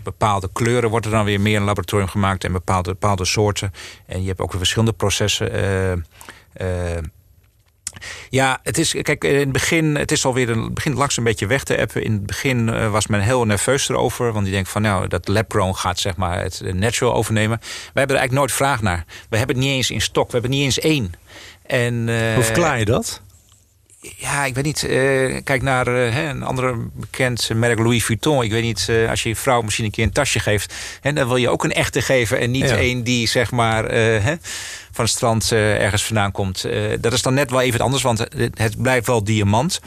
bepaalde 0.02 0.48
kleuren 0.52 0.90
worden 0.90 1.10
dan 1.10 1.24
weer 1.24 1.40
meer 1.40 1.54
in 1.54 1.60
een 1.60 1.66
laboratorium 1.66 2.08
gemaakt 2.08 2.44
en 2.44 2.52
bepaalde, 2.52 2.90
bepaalde 2.90 3.24
soorten. 3.24 3.72
En 4.06 4.22
je 4.22 4.28
hebt 4.28 4.40
ook 4.40 4.50
weer 4.50 4.58
verschillende 4.58 4.92
processen. 4.92 5.52
Uh, 6.60 6.96
ja, 8.30 8.60
het 8.62 8.78
is, 8.78 8.94
kijk, 9.02 9.24
in 9.24 9.38
het 9.38 9.52
begin, 9.52 9.96
het 9.96 10.12
is 10.12 10.24
alweer 10.24 10.50
een, 10.50 10.74
begint 10.74 10.96
langs 10.96 11.16
een 11.16 11.24
beetje 11.24 11.46
weg 11.46 11.64
te 11.64 11.78
appen. 11.78 12.02
In 12.02 12.12
het 12.12 12.26
begin 12.26 12.90
was 12.90 13.06
men 13.06 13.20
heel 13.20 13.44
nerveus 13.44 13.88
erover. 13.88 14.32
Want 14.32 14.44
die 14.44 14.54
denkt 14.54 14.68
van, 14.68 14.82
nou, 14.82 15.08
dat 15.08 15.28
lab 15.28 15.72
gaat 15.72 15.98
zeg 15.98 16.16
maar 16.16 16.42
het 16.42 16.62
natural 16.74 17.14
overnemen. 17.14 17.58
Wij 17.58 17.68
hebben 17.94 18.16
er 18.16 18.20
eigenlijk 18.20 18.32
nooit 18.32 18.52
vraag 18.52 18.82
naar. 18.82 19.04
We 19.30 19.36
hebben 19.36 19.56
het 19.56 19.64
niet 19.64 19.74
eens 19.74 19.90
in 19.90 20.00
stok. 20.00 20.26
We 20.26 20.32
hebben 20.32 20.50
niet 20.50 20.64
eens 20.64 20.78
één. 20.78 21.12
En, 21.66 21.94
Hoe 22.34 22.44
verklaar 22.44 22.78
je 22.78 22.84
dat? 22.84 23.22
Ja, 24.00 24.44
ik 24.44 24.54
weet 24.54 24.64
niet. 24.64 24.82
Uh, 24.82 25.36
kijk 25.44 25.62
naar 25.62 25.88
uh, 25.88 26.28
een 26.28 26.42
andere 26.42 26.76
bekend 26.92 27.50
merk 27.54 27.78
Louis 27.78 28.04
Vuitton. 28.04 28.42
Ik 28.42 28.50
weet 28.50 28.62
niet, 28.62 28.86
uh, 28.90 29.10
als 29.10 29.22
je 29.22 29.28
je 29.28 29.36
vrouw 29.36 29.62
misschien 29.62 29.84
een 29.84 29.90
keer 29.90 30.04
een 30.04 30.12
tasje 30.12 30.40
geeft... 30.40 30.74
Hè, 31.00 31.12
dan 31.12 31.26
wil 31.26 31.36
je 31.36 31.48
ook 31.48 31.64
een 31.64 31.72
echte 31.72 32.02
geven 32.02 32.38
en 32.38 32.50
niet 32.50 32.68
ja. 32.68 32.78
een 32.78 33.04
die 33.04 33.28
zeg 33.28 33.50
maar... 33.50 33.84
Hè, 33.92 34.34
van 34.92 35.04
het 35.04 35.14
strand 35.14 35.52
ergens 35.52 36.04
vandaan 36.04 36.32
komt. 36.32 36.66
dat 37.00 37.12
is 37.12 37.22
dan 37.22 37.34
net 37.34 37.50
wel 37.50 37.60
even 37.60 37.80
anders, 37.80 38.02
want 38.02 38.18
het 38.54 38.82
blijft 38.82 39.06
wel 39.06 39.24
diamant. 39.24 39.80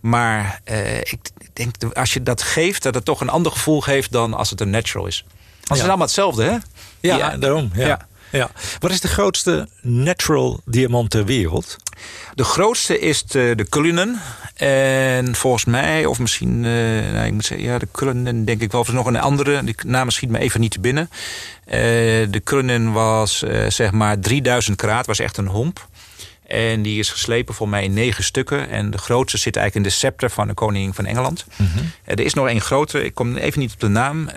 Maar 0.00 0.60
ik 1.02 1.18
denk, 1.52 1.74
als 1.94 2.12
je 2.12 2.22
dat 2.22 2.42
geeft... 2.42 2.82
dat 2.82 2.94
het 2.94 3.04
toch 3.04 3.20
een 3.20 3.28
ander 3.28 3.52
gevoel 3.52 3.80
geeft 3.80 4.12
dan 4.12 4.34
als 4.34 4.50
het 4.50 4.60
een 4.60 4.70
natural 4.70 5.06
is. 5.06 5.24
Ja. 5.26 5.34
het 5.62 5.76
is 5.76 5.82
allemaal 5.82 6.06
hetzelfde, 6.06 6.42
hè? 6.42 6.56
Ja, 7.00 7.16
ja. 7.16 7.36
daarom. 7.36 7.70
ja. 7.74 8.06
Ja. 8.32 8.50
Wat 8.78 8.90
is 8.90 9.00
de 9.00 9.08
grootste 9.08 9.68
natural 9.80 10.60
diamant 10.64 11.10
ter 11.10 11.24
wereld? 11.24 11.76
De 12.34 12.44
grootste 12.44 12.98
is 12.98 13.22
de, 13.22 13.52
de 13.56 13.68
Cullinan. 13.68 14.18
En 14.56 15.34
volgens 15.34 15.64
mij, 15.64 16.06
of 16.06 16.18
misschien, 16.18 16.64
uh, 16.64 17.12
nou, 17.12 17.26
ik 17.26 17.32
moet 17.32 17.44
zeggen, 17.44 17.66
ja, 17.66 17.78
de 17.78 17.88
Cullinan 17.92 18.44
denk 18.44 18.60
ik 18.60 18.72
wel. 18.72 18.80
Of 18.80 18.88
er 18.88 18.94
nog 18.94 19.06
een 19.06 19.20
andere, 19.20 19.64
die 19.64 19.74
naam 19.86 20.10
schiet 20.10 20.30
me 20.30 20.38
even 20.38 20.60
niet 20.60 20.70
te 20.70 20.80
binnen. 20.80 21.10
Uh, 21.12 21.72
de 22.30 22.40
Cullinan 22.44 22.92
was 22.92 23.42
uh, 23.42 23.68
zeg 23.68 23.92
maar 23.92 24.18
3000 24.18 24.76
karaat, 24.76 25.06
was 25.06 25.18
echt 25.18 25.36
een 25.36 25.46
homp. 25.46 25.88
En 26.46 26.82
die 26.82 26.98
is 26.98 27.10
geslepen 27.10 27.54
voor 27.54 27.68
mij 27.68 27.84
in 27.84 27.92
negen 27.92 28.24
stukken. 28.24 28.68
En 28.68 28.90
de 28.90 28.98
grootste 28.98 29.38
zit 29.38 29.56
eigenlijk 29.56 29.86
in 29.86 29.92
de 29.92 29.98
scepter 29.98 30.30
van 30.30 30.46
de 30.46 30.54
koning 30.54 30.94
van 30.94 31.06
Engeland. 31.06 31.44
Mm 31.56 31.66
-hmm. 31.74 31.90
er 32.04 32.20
is 32.20 32.34
nog 32.34 32.48
één 32.48 32.60
grotere, 32.60 33.04
ik 33.04 33.14
kom 33.14 33.36
even 33.36 33.60
niet 33.60 33.72
op 33.72 33.80
de 33.80 33.88
naam. 33.88 34.28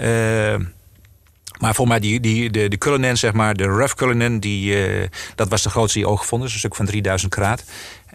Maar 1.60 1.76
voor 1.76 1.88
mij 1.88 2.00
die, 2.00 2.20
die, 2.20 2.50
de, 2.50 2.68
de 2.68 2.78
Cullinan, 2.78 3.18
zeg 3.18 3.34
maar, 3.34 3.56
de 3.56 3.64
Rough 3.64 3.94
Cullinan, 3.94 4.40
die, 4.40 4.88
uh, 4.88 5.08
dat 5.36 5.50
was 5.50 5.62
de 5.62 5.70
grootste 5.70 6.00
die 6.00 6.08
ooggevonden 6.08 6.48
is. 6.48 6.54
Een 6.54 6.60
stuk 6.60 6.76
van 6.76 6.86
3000 6.86 7.34
karaat. 7.34 7.64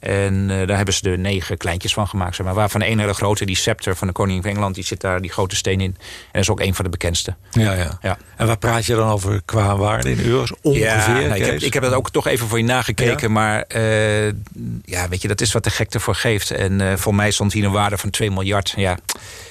En 0.00 0.34
uh, 0.34 0.66
daar 0.66 0.76
hebben 0.76 0.94
ze 0.94 1.10
er 1.10 1.18
negen 1.18 1.56
kleintjes 1.56 1.92
van 1.92 2.08
gemaakt. 2.08 2.34
Zeg 2.36 2.46
maar. 2.46 2.54
Waarvan 2.54 2.82
een 2.82 2.98
hele 2.98 3.14
grote, 3.14 3.44
die 3.44 3.56
scepter 3.56 3.96
van 3.96 4.06
de 4.06 4.12
koning 4.12 4.42
van 4.42 4.50
Engeland... 4.50 4.74
die 4.74 4.84
zit 4.84 5.00
daar, 5.00 5.20
die 5.20 5.30
grote 5.30 5.56
steen 5.56 5.80
in. 5.80 5.96
En 5.96 5.96
dat 6.32 6.42
is 6.42 6.50
ook 6.50 6.60
een 6.60 6.74
van 6.74 6.84
de 6.84 6.90
bekendste. 6.90 7.34
Ja, 7.50 7.72
ja. 7.72 7.98
ja. 8.02 8.18
En 8.36 8.46
waar 8.46 8.58
praat 8.58 8.86
je 8.86 8.94
dan 8.94 9.10
over 9.10 9.42
qua 9.44 9.76
waarde 9.76 10.10
in 10.10 10.20
euro's? 10.20 10.52
Ongeveer? 10.62 10.86
Ja, 10.86 11.12
nou, 11.12 11.34
ik, 11.34 11.44
heb, 11.44 11.60
ik 11.60 11.74
heb 11.74 11.82
dat 11.82 11.92
ook 11.92 12.10
toch 12.10 12.26
even 12.26 12.48
voor 12.48 12.58
je 12.58 12.64
nagekeken. 12.64 13.28
Ja. 13.28 13.34
Maar 13.34 13.64
uh, 13.76 14.26
ja, 14.84 15.08
weet 15.08 15.22
je, 15.22 15.28
dat 15.28 15.40
is 15.40 15.52
wat 15.52 15.64
de 15.64 15.70
gekte 15.70 16.00
voor 16.00 16.14
geeft. 16.14 16.50
En 16.50 16.98
voor 16.98 17.14
mij 17.14 17.30
stond 17.30 17.52
hier 17.52 17.64
een 17.64 17.72
waarde 17.72 17.98
van 17.98 18.10
2 18.10 18.30
miljard. 18.30 18.72
Ja, 18.76 18.98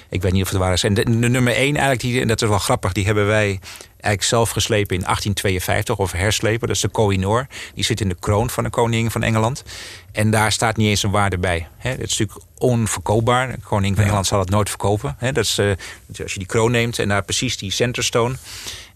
ik 0.10 0.22
weet 0.22 0.32
niet 0.32 0.44
of 0.44 0.50
het 0.50 0.58
waar 0.58 0.74
is. 0.74 0.84
En 0.84 0.94
de, 0.94 1.04
de 1.04 1.30
nummer 1.30 1.54
1 1.54 1.64
eigenlijk, 1.64 2.00
die, 2.02 2.22
en 2.22 2.28
dat 2.28 2.42
is 2.42 2.48
wel 2.48 2.60
grappig... 2.60 2.92
die 2.92 3.06
hebben 3.06 3.28
wij 3.28 3.60
eigenlijk 3.90 4.24
zelf 4.24 4.50
geslepen 4.50 4.96
in 4.96 5.04
1852, 5.04 5.98
of 5.98 6.12
herslepen. 6.12 6.68
Dat 6.68 6.76
is 6.76 6.82
de 6.82 6.88
Koh-i-Noor. 6.88 7.48
Die 7.74 7.84
zit 7.84 8.02
in 8.02 8.10
de 8.10 8.16
kroon 8.20 8.50
van 8.50 8.64
de 8.64 8.70
koning 8.70 9.12
van 9.12 9.24
Engeland. 9.24 9.64
En 10.12 10.32
daar 10.32 10.52
staat 10.52 10.78
niet 10.78 10.88
eens 10.88 11.04
een 11.04 11.12
waarde 11.12 11.38
bij. 11.38 11.68
Het 11.78 12.00
is 12.00 12.18
natuurlijk 12.18 12.48
onverkoopbaar. 12.58 13.52
De 13.52 13.58
koning 13.64 13.96
van 13.96 14.04
Engeland 14.04 14.28
zal 14.28 14.40
het 14.40 14.50
nooit 14.50 14.70
verkopen. 14.70 15.18
Dat 15.20 15.38
is, 15.38 15.60
uh, 15.60 15.72
als 16.22 16.34
je 16.34 16.40
die 16.40 16.48
kroon 16.48 16.72
neemt 16.72 17.00
en 17.00 17.08
daar 17.08 17.24
precies 17.24 17.58
die 17.58 17.72
centerstone... 17.72 18.36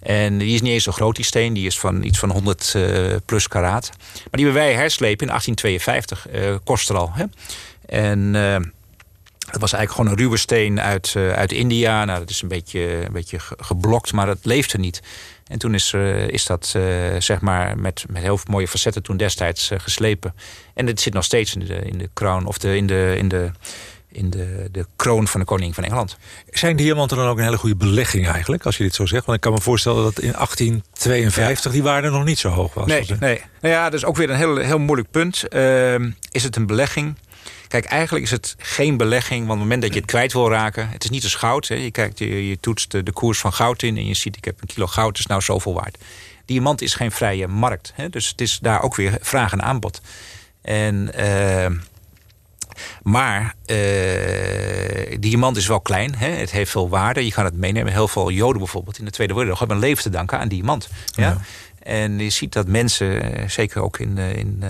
En 0.03 0.38
die 0.38 0.53
is 0.53 0.62
niet 0.62 0.72
eens 0.72 0.84
zo 0.84 0.91
groot, 0.91 1.15
die 1.15 1.25
steen. 1.25 1.53
Die 1.53 1.65
is 1.65 1.79
van 1.79 2.03
iets 2.03 2.20
van 2.20 2.32
100 2.32 2.74
uh, 2.75 3.15
plus 3.25 3.48
karaat. 3.48 3.89
Maar 3.98 4.29
die 4.32 4.46
hebben 4.46 4.63
wij 4.63 4.74
herslepen 4.74 5.27
in 5.27 5.34
1852. 5.34 6.27
Uh, 6.34 6.55
kost 6.63 6.89
er 6.89 6.98
al. 6.98 7.13
En... 7.86 8.36
Het 9.53 9.62
was 9.62 9.74
eigenlijk 9.74 9.91
gewoon 9.91 10.19
een 10.19 10.25
ruwe 10.25 10.38
steen 10.38 10.81
uit, 10.81 11.13
uh, 11.17 11.31
uit 11.31 11.51
India. 11.51 12.05
Nou, 12.05 12.19
dat 12.19 12.29
is 12.29 12.41
een 12.41 12.48
beetje, 12.48 13.05
een 13.05 13.12
beetje 13.12 13.38
geblokt, 13.39 14.13
maar 14.13 14.25
dat 14.25 14.38
leefde 14.41 14.77
niet. 14.77 15.01
En 15.48 15.60
toen 15.60 15.74
is, 15.74 15.91
uh, 15.91 16.27
is 16.27 16.45
dat 16.45 16.74
uh, 16.77 16.83
zeg 17.19 17.41
maar 17.41 17.77
met, 17.77 18.05
met 18.10 18.22
heel 18.22 18.39
mooie 18.50 18.67
facetten 18.67 19.03
toen 19.03 19.17
destijds 19.17 19.72
geslepen. 19.77 20.36
En 20.74 20.88
het 20.88 21.01
zit 21.01 21.13
nog 21.13 21.24
steeds 21.24 21.55
in 21.55 21.65
de, 21.65 21.75
in 21.75 21.98
de 21.98 22.10
kroon 22.13 22.45
of 22.45 22.57
de, 22.57 22.75
in 22.75 22.88
de, 22.88 23.15
in 23.17 23.27
de, 23.27 23.51
in 24.12 24.29
de, 24.29 24.67
de 24.72 24.86
kroon 24.95 25.27
van 25.27 25.39
de 25.39 25.45
koning 25.45 25.75
van 25.75 25.83
Engeland. 25.83 26.17
Zijn 26.50 26.75
diamanten 26.75 27.17
dan 27.17 27.27
ook 27.27 27.38
een 27.38 27.43
hele 27.43 27.57
goede 27.57 27.75
belegging 27.75 28.27
eigenlijk, 28.27 28.65
als 28.65 28.77
je 28.77 28.83
dit 28.83 28.95
zo 28.95 29.05
zegt? 29.05 29.25
Want 29.25 29.38
ik 29.38 29.43
kan 29.43 29.53
me 29.53 29.62
voorstellen 29.62 30.03
dat 30.03 30.19
in 30.19 30.31
1852 30.31 31.63
ja. 31.63 31.72
die 31.72 31.83
waarde 31.83 32.10
nog 32.10 32.24
niet 32.24 32.39
zo 32.39 32.50
hoog 32.50 32.74
was. 32.74 32.88
Nee, 32.88 33.05
nee. 33.19 33.41
Nou 33.62 33.74
ja, 33.74 33.83
dat 33.83 33.93
is 33.93 34.05
ook 34.05 34.15
weer 34.15 34.29
een 34.29 34.36
heel, 34.36 34.57
heel 34.57 34.79
moeilijk 34.79 35.12
punt. 35.12 35.43
Uh, 35.50 35.93
is 36.31 36.43
het 36.43 36.55
een 36.55 36.65
belegging? 36.65 37.15
Kijk, 37.68 37.86
eigenlijk 37.86 38.26
is 38.26 38.32
het 38.32 38.56
geen 38.58 38.98
belegging, 38.98 39.40
want 39.40 39.52
op 39.52 39.56
het 39.56 39.64
moment 39.64 39.82
dat 39.82 39.94
je 39.94 40.00
het 40.00 40.10
kwijt 40.10 40.34
wil 40.34 40.50
raken... 40.50 40.90
het 40.90 41.04
is 41.04 41.10
niet 41.10 41.24
als 41.24 41.36
goud. 41.36 41.68
Hè. 41.68 41.76
Je, 41.76 41.92
kijkt, 41.92 42.20
je, 42.20 42.48
je 42.48 42.60
toetst 42.60 42.92
de, 42.92 43.04
de, 43.04 43.12
koers 43.12 43.40
van 43.40 43.54
goud 43.54 43.82
in 43.82 43.98
en 43.98 44.06
je 44.06 44.14
ziet... 44.14 44.38
ik 44.38 44.46
heb 44.46 44.62
een 44.62 44.68
kilo 44.68 44.88
goud, 44.88 45.20
is 45.20 45.26
nou 45.26 45.42
zoveel 45.42 45.74
waard. 45.74 45.98
Diamant 46.46 46.82
is 46.82 46.94
geen 46.94 47.12
vrije 47.12 47.48
markt. 47.48 47.92
Hè. 47.96 48.10
Dus 48.10 48.28
het 48.28 48.42
is 48.42 48.60
daar 48.62 48.82
ook 48.82 48.96
weer 48.96 49.18
vraag 49.22 49.52
en 49.52 49.62
aanbod. 49.62 50.02
En... 50.62 51.12
Uh, 51.20 51.66
maar 53.04 53.56
uh, 53.66 55.18
diamant 55.20 55.58
is 55.58 55.68
wel 55.68 55.82
klein. 55.82 56.16
Hè? 56.16 56.30
Het 56.30 56.52
heeft 56.52 56.72
veel 56.72 56.90
waarde. 56.90 57.26
Je 57.26 57.32
kan 57.32 57.46
het 57.46 57.56
meenemen. 57.56 57.94
Heel 57.94 58.08
veel 58.08 58.32
Joden 58.32 58.58
bijvoorbeeld 58.58 59.00
in 59.00 59.06
de 59.06 59.12
Tweede 59.12 59.34
Wereldoorlog 59.34 59.68
hebben 59.68 59.78
een 59.78 59.90
leven 59.90 60.04
te 60.04 60.18
danken 60.18 60.40
aan 60.40 60.48
diamant. 60.48 60.90
Ja? 61.16 61.24
ja? 61.24 61.42
En 61.80 62.20
je 62.20 62.30
ziet 62.30 62.54
dat 62.54 62.68
mensen, 62.68 63.52
zeker 63.52 63.82
ook 63.82 64.00
in, 64.00 64.18
in 64.18 64.64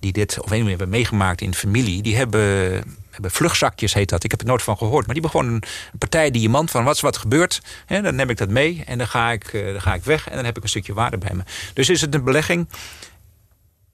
die 0.00 0.12
dit 0.12 0.40
of 0.40 0.44
een 0.44 0.56
manier 0.56 0.68
hebben 0.68 0.88
meegemaakt 0.88 1.40
in 1.40 1.54
familie, 1.54 2.02
die 2.02 2.16
hebben, 2.16 2.82
vluchtzakjes, 3.22 3.94
heet 3.94 4.08
dat. 4.08 4.24
Ik 4.24 4.30
heb 4.30 4.40
er 4.40 4.46
nooit 4.46 4.62
van 4.62 4.76
gehoord. 4.76 5.06
Maar 5.06 5.14
die 5.14 5.24
hebben 5.24 5.52
een 5.52 5.62
partij 5.98 6.30
diamant 6.30 6.70
van 6.70 6.84
wat 6.84 6.94
is 6.94 7.00
wat 7.00 7.16
gebeurt. 7.16 7.62
Hè, 7.86 8.02
dan 8.02 8.14
neem 8.14 8.30
ik 8.30 8.36
dat 8.36 8.48
mee 8.48 8.82
en 8.86 8.98
dan 8.98 9.08
ga 9.08 9.30
ik, 9.30 9.52
uh, 9.52 9.72
dan 9.72 9.80
ga 9.80 9.94
ik 9.94 10.04
weg 10.04 10.28
en 10.28 10.36
dan 10.36 10.44
heb 10.44 10.56
ik 10.56 10.62
een 10.62 10.68
stukje 10.68 10.94
waarde 10.94 11.18
bij 11.18 11.34
me. 11.34 11.42
Dus 11.74 11.88
is 11.88 12.00
het 12.00 12.14
een 12.14 12.24
belegging? 12.24 12.68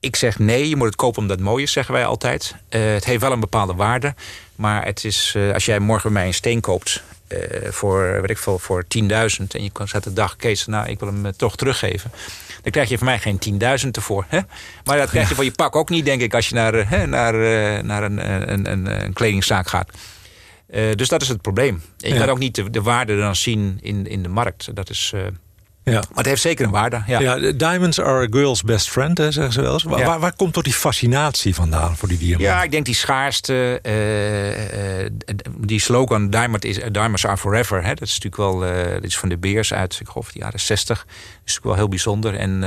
Ik 0.01 0.17
zeg 0.17 0.39
nee, 0.39 0.69
je 0.69 0.77
moet 0.77 0.87
het 0.87 0.97
kopen 0.97 1.23
omdat 1.23 1.39
het 1.39 1.47
mooi 1.47 1.63
is, 1.63 1.73
zeggen 1.73 1.95
wij 1.95 2.07
altijd. 2.07 2.55
Uh, 2.71 2.93
het 2.93 3.05
heeft 3.05 3.21
wel 3.21 3.33
een 3.33 3.41
bepaalde 3.41 3.75
waarde. 3.75 4.15
Maar 4.57 4.85
het 4.85 5.05
is, 5.05 5.35
uh, 5.37 5.53
als 5.53 5.65
jij 5.65 5.79
morgen 5.79 6.13
bij 6.13 6.21
mij 6.21 6.29
een 6.29 6.35
steen 6.35 6.61
koopt 6.61 7.03
voor, 7.71 8.23
ik 8.31 8.39
voor 8.39 8.85
10.000 8.99 9.07
en 9.09 9.63
je 9.63 9.71
kan 9.73 9.89
zetten 9.89 10.15
de 10.15 10.21
dag, 10.21 10.37
Kees, 10.37 10.67
nou, 10.67 10.89
ik 10.89 10.99
wil 10.99 11.09
hem 11.09 11.37
toch 11.37 11.57
teruggeven. 11.57 12.11
Dan 12.63 12.73
krijg 12.73 12.89
je 12.89 12.99
van 12.99 13.07
mij 13.07 13.19
geen 13.19 13.61
10.000 13.85 13.91
ervoor. 13.91 14.25
Hè? 14.29 14.41
Maar 14.85 14.97
dat 14.99 15.11
krijg 15.11 15.29
je 15.29 15.35
van 15.35 15.45
je 15.45 15.51
pak 15.51 15.77
ook 15.77 15.89
niet, 15.89 16.05
denk 16.05 16.21
ik, 16.21 16.35
als 16.35 16.49
je 16.49 16.55
naar, 16.55 16.89
hè, 16.89 17.07
naar, 17.07 17.35
naar 17.85 18.03
een, 18.03 18.31
een, 18.53 18.71
een, 18.71 19.05
een 19.05 19.13
kledingzaak 19.13 19.69
gaat. 19.69 19.91
Uh, 20.75 20.93
dus 20.95 21.09
dat 21.09 21.23
is 21.23 21.29
het 21.29 21.43
probleem. 21.43 21.83
Je 21.97 22.09
ja. 22.09 22.19
kan 22.19 22.29
ook 22.29 22.39
niet 22.39 22.55
de, 22.55 22.71
de, 22.71 22.83
waarde 22.83 23.17
dan 23.17 23.37
zien 23.37 23.79
in, 23.81 24.07
in 24.07 24.23
de 24.23 24.29
markt. 24.29 24.75
Dat 24.75 24.91
is, 24.91 25.13
uh, 25.15 25.21
ja. 25.85 25.93
Maar 25.93 26.05
het 26.15 26.27
heeft 26.27 26.41
zeker 26.41 26.65
een 26.65 26.71
waarde. 26.71 27.03
Ja. 27.07 27.21
ja 27.21 27.53
diamonds 27.53 28.01
are 28.01 28.23
a 28.23 28.27
girl's 28.31 28.63
best 28.63 28.91
friend, 28.91 29.19
hè, 29.19 29.33
zeggen 29.33 29.53
ze 29.53 29.61
wel 29.61 29.73
eens. 29.73 29.83
Waar, 29.83 29.99
ja. 29.99 30.19
waar, 30.19 30.37
komt 30.37 30.53
toch 30.53 30.63
die 30.63 30.73
fascinatie 30.73 31.55
vandaan 31.55 31.97
voor 31.97 32.09
die 32.09 32.19
diamanten? 32.19 32.47
Ja, 32.47 32.63
ik 32.63 32.71
denk 32.71 32.85
die 32.85 32.95
schaarste. 32.95 33.81
Uh, 33.83 35.09
die 35.59 35.81
slogan 35.81 36.31
Diamond 36.31 36.65
is, 36.65 36.79
Diamonds 36.93 37.27
are 37.27 37.37
forever. 37.37 37.83
Hè, 37.83 37.95
dat 37.95 38.09
is 38.09 38.19
natuurlijk 38.21 38.37
wel 38.37 38.59
dat 38.95 39.05
is 39.05 39.19
van 39.19 39.29
de 39.29 39.39
Beers 39.39 39.73
uit, 39.75 39.99
ik 40.01 40.09
geloof, 40.09 40.33
de 40.33 40.39
jaren 40.39 40.61
60. 40.61 40.99
Dat 40.99 41.07
is 41.07 41.41
natuurlijk 41.41 41.65
wel 41.65 41.75
heel 41.75 41.89
bijzonder. 41.89 42.35
En 42.35 42.63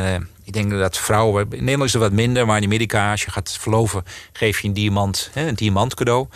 ik 0.46 0.54
denk 0.54 0.72
dat 0.72 0.98
vrouwen... 0.98 1.48
In 1.50 1.60
Nederland 1.60 1.84
is 1.84 1.94
het 1.94 2.02
wat 2.02 2.12
minder, 2.12 2.46
maar 2.46 2.58
in 2.58 2.64
Amerika... 2.64 3.12
als 3.12 3.24
je 3.24 3.32
gaat 3.32 3.58
verloven, 3.60 4.04
geef 4.34 4.60
je 4.60 4.68
een 4.68 4.74
diamant, 4.74 5.30
hè, 5.34 5.48
een 5.48 5.56
diamant 5.56 5.94
cadeau. 5.94 6.28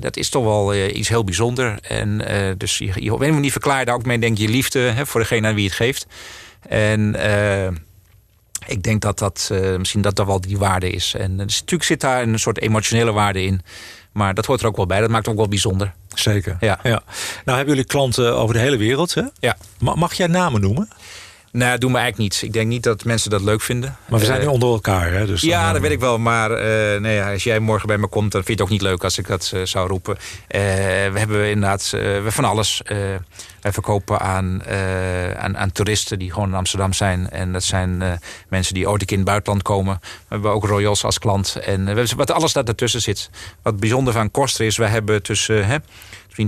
dat 0.00 0.16
is 0.16 0.28
toch 0.28 0.44
wel 0.44 0.74
iets 0.74 1.08
heel 1.08 1.24
bijzonder. 1.24 1.78
En 1.80 2.24
dus 2.58 2.78
je, 2.78 2.92
je 2.94 3.12
op 3.12 3.20
een 3.20 3.34
manier 3.34 3.52
verklaar 3.52 3.78
je 3.78 3.84
daar 3.84 3.94
ook 3.94 4.04
mee... 4.04 4.18
denk 4.18 4.38
je 4.38 4.48
liefde 4.48 4.78
hè, 4.78 5.06
voor 5.06 5.20
degene 5.20 5.48
aan 5.48 5.54
wie 5.54 5.64
het 5.64 5.74
geeft. 5.74 6.06
En 6.68 7.16
ik 8.66 8.82
denk 8.82 9.02
dat 9.02 9.18
dat 9.18 9.50
misschien 9.78 10.02
dat 10.02 10.18
er 10.18 10.26
wel 10.26 10.40
die 10.40 10.58
waarde 10.58 10.90
is. 10.90 11.14
En 11.14 11.36
dus, 11.36 11.58
natuurlijk 11.58 11.84
zit 11.88 12.00
daar 12.00 12.22
een 12.22 12.38
soort 12.38 12.60
emotionele 12.60 13.12
waarde 13.12 13.42
in. 13.42 13.62
Maar 14.12 14.34
dat 14.34 14.46
hoort 14.46 14.60
er 14.60 14.66
ook 14.66 14.76
wel 14.76 14.86
bij. 14.86 15.00
Dat 15.00 15.10
maakt 15.10 15.24
het 15.24 15.34
ook 15.34 15.40
wel 15.40 15.48
bijzonder. 15.48 15.92
Zeker. 16.14 16.56
Ja. 16.60 16.78
ja. 16.82 17.02
Nou 17.44 17.56
hebben 17.56 17.74
jullie 17.74 17.84
klanten 17.84 18.36
over 18.36 18.54
de 18.54 18.60
hele 18.60 18.76
wereld. 18.76 19.14
Hè? 19.14 19.22
Ja. 19.38 19.56
Mag 19.78 20.14
jij 20.14 20.26
namen 20.26 20.60
noemen? 20.60 20.88
Nou, 21.54 21.70
dat 21.70 21.80
doen 21.80 21.92
we 21.92 21.98
eigenlijk 21.98 22.32
niet. 22.32 22.42
Ik 22.42 22.52
denk 22.52 22.68
niet 22.68 22.82
dat 22.82 23.04
mensen 23.04 23.30
dat 23.30 23.42
leuk 23.42 23.60
vinden. 23.60 23.96
Maar 24.08 24.20
we 24.20 24.26
zijn 24.26 24.40
nu 24.40 24.46
eh, 24.46 24.52
onder 24.52 24.68
elkaar, 24.68 25.12
hè? 25.12 25.26
Dus 25.26 25.40
ja, 25.40 25.72
dat 25.72 25.80
weet 25.80 25.90
ik 25.90 26.00
wel. 26.00 26.18
Maar 26.18 26.50
uh, 26.50 27.00
nee, 27.00 27.22
als 27.22 27.44
jij 27.44 27.58
morgen 27.58 27.86
bij 27.86 27.98
me 27.98 28.06
komt, 28.06 28.32
dan 28.32 28.44
vind 28.44 28.46
je 28.46 28.52
het 28.52 28.62
ook 28.62 28.78
niet 28.78 28.90
leuk 28.90 29.04
als 29.04 29.18
ik 29.18 29.26
dat 29.26 29.52
uh, 29.54 29.64
zou 29.64 29.88
roepen. 29.88 30.16
we 30.48 31.12
hebben 31.14 31.48
inderdaad 31.48 31.90
we 31.90 32.26
van 32.28 32.44
alles. 32.44 32.82
wij 33.60 33.72
verkopen 33.72 34.20
aan, 34.20 34.62
aan, 35.36 35.56
aan, 35.56 35.72
toeristen 35.72 36.18
die 36.18 36.32
gewoon 36.32 36.48
in 36.48 36.54
Amsterdam 36.54 36.92
zijn. 36.92 37.30
En 37.30 37.52
dat 37.52 37.62
zijn 37.62 38.20
mensen 38.48 38.74
die 38.74 38.88
ooit 38.88 39.00
een 39.00 39.06
keer 39.06 39.18
in 39.18 39.22
het 39.22 39.30
buitenland 39.30 39.62
komen. 39.62 40.00
We 40.02 40.08
hebben 40.28 40.50
ook 40.50 40.64
Royals 40.64 41.04
als 41.04 41.18
klant. 41.18 41.56
En 41.56 42.16
wat 42.16 42.30
alles 42.30 42.52
dat 42.52 42.68
ertussen 42.68 43.00
zit. 43.00 43.30
Wat 43.62 43.80
bijzonder 43.80 44.12
van 44.12 44.30
Koster 44.30 44.66
is, 44.66 44.76
we 44.76 44.86
hebben 44.86 45.22
tussen, 45.22 45.66
hè, 45.66 45.76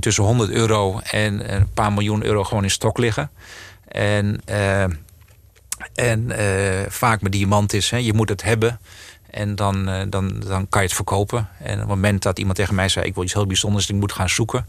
tussen 0.01 0.25
100 0.25 0.51
euro 0.51 1.01
en 1.11 1.55
een 1.55 1.69
paar 1.75 1.93
miljoen 1.93 2.25
euro 2.25 2.45
gewoon 2.45 2.63
in 2.63 2.71
stok 2.71 2.99
liggen. 2.99 3.31
En, 3.97 4.41
uh, 4.51 4.83
en 5.95 6.29
uh, 6.29 6.41
vaak 6.89 7.21
met 7.21 7.33
diamant 7.33 7.73
is, 7.73 7.91
hè, 7.91 7.97
je 7.97 8.13
moet 8.13 8.29
het 8.29 8.43
hebben. 8.43 8.81
En 9.31 9.55
dan, 9.55 9.89
uh, 9.89 10.03
dan, 10.09 10.41
dan 10.47 10.69
kan 10.69 10.81
je 10.81 10.87
het 10.87 10.97
verkopen. 10.97 11.49
En 11.59 11.73
op 11.73 11.79
het 11.79 11.89
moment 11.89 12.23
dat 12.23 12.39
iemand 12.39 12.57
tegen 12.57 12.75
mij 12.75 12.89
zei... 12.89 13.07
ik 13.07 13.15
wil 13.15 13.25
iets 13.25 13.33
heel 13.33 13.47
bijzonders, 13.47 13.89
ik 13.89 13.95
moet 13.95 14.13
gaan 14.13 14.29
zoeken... 14.29 14.67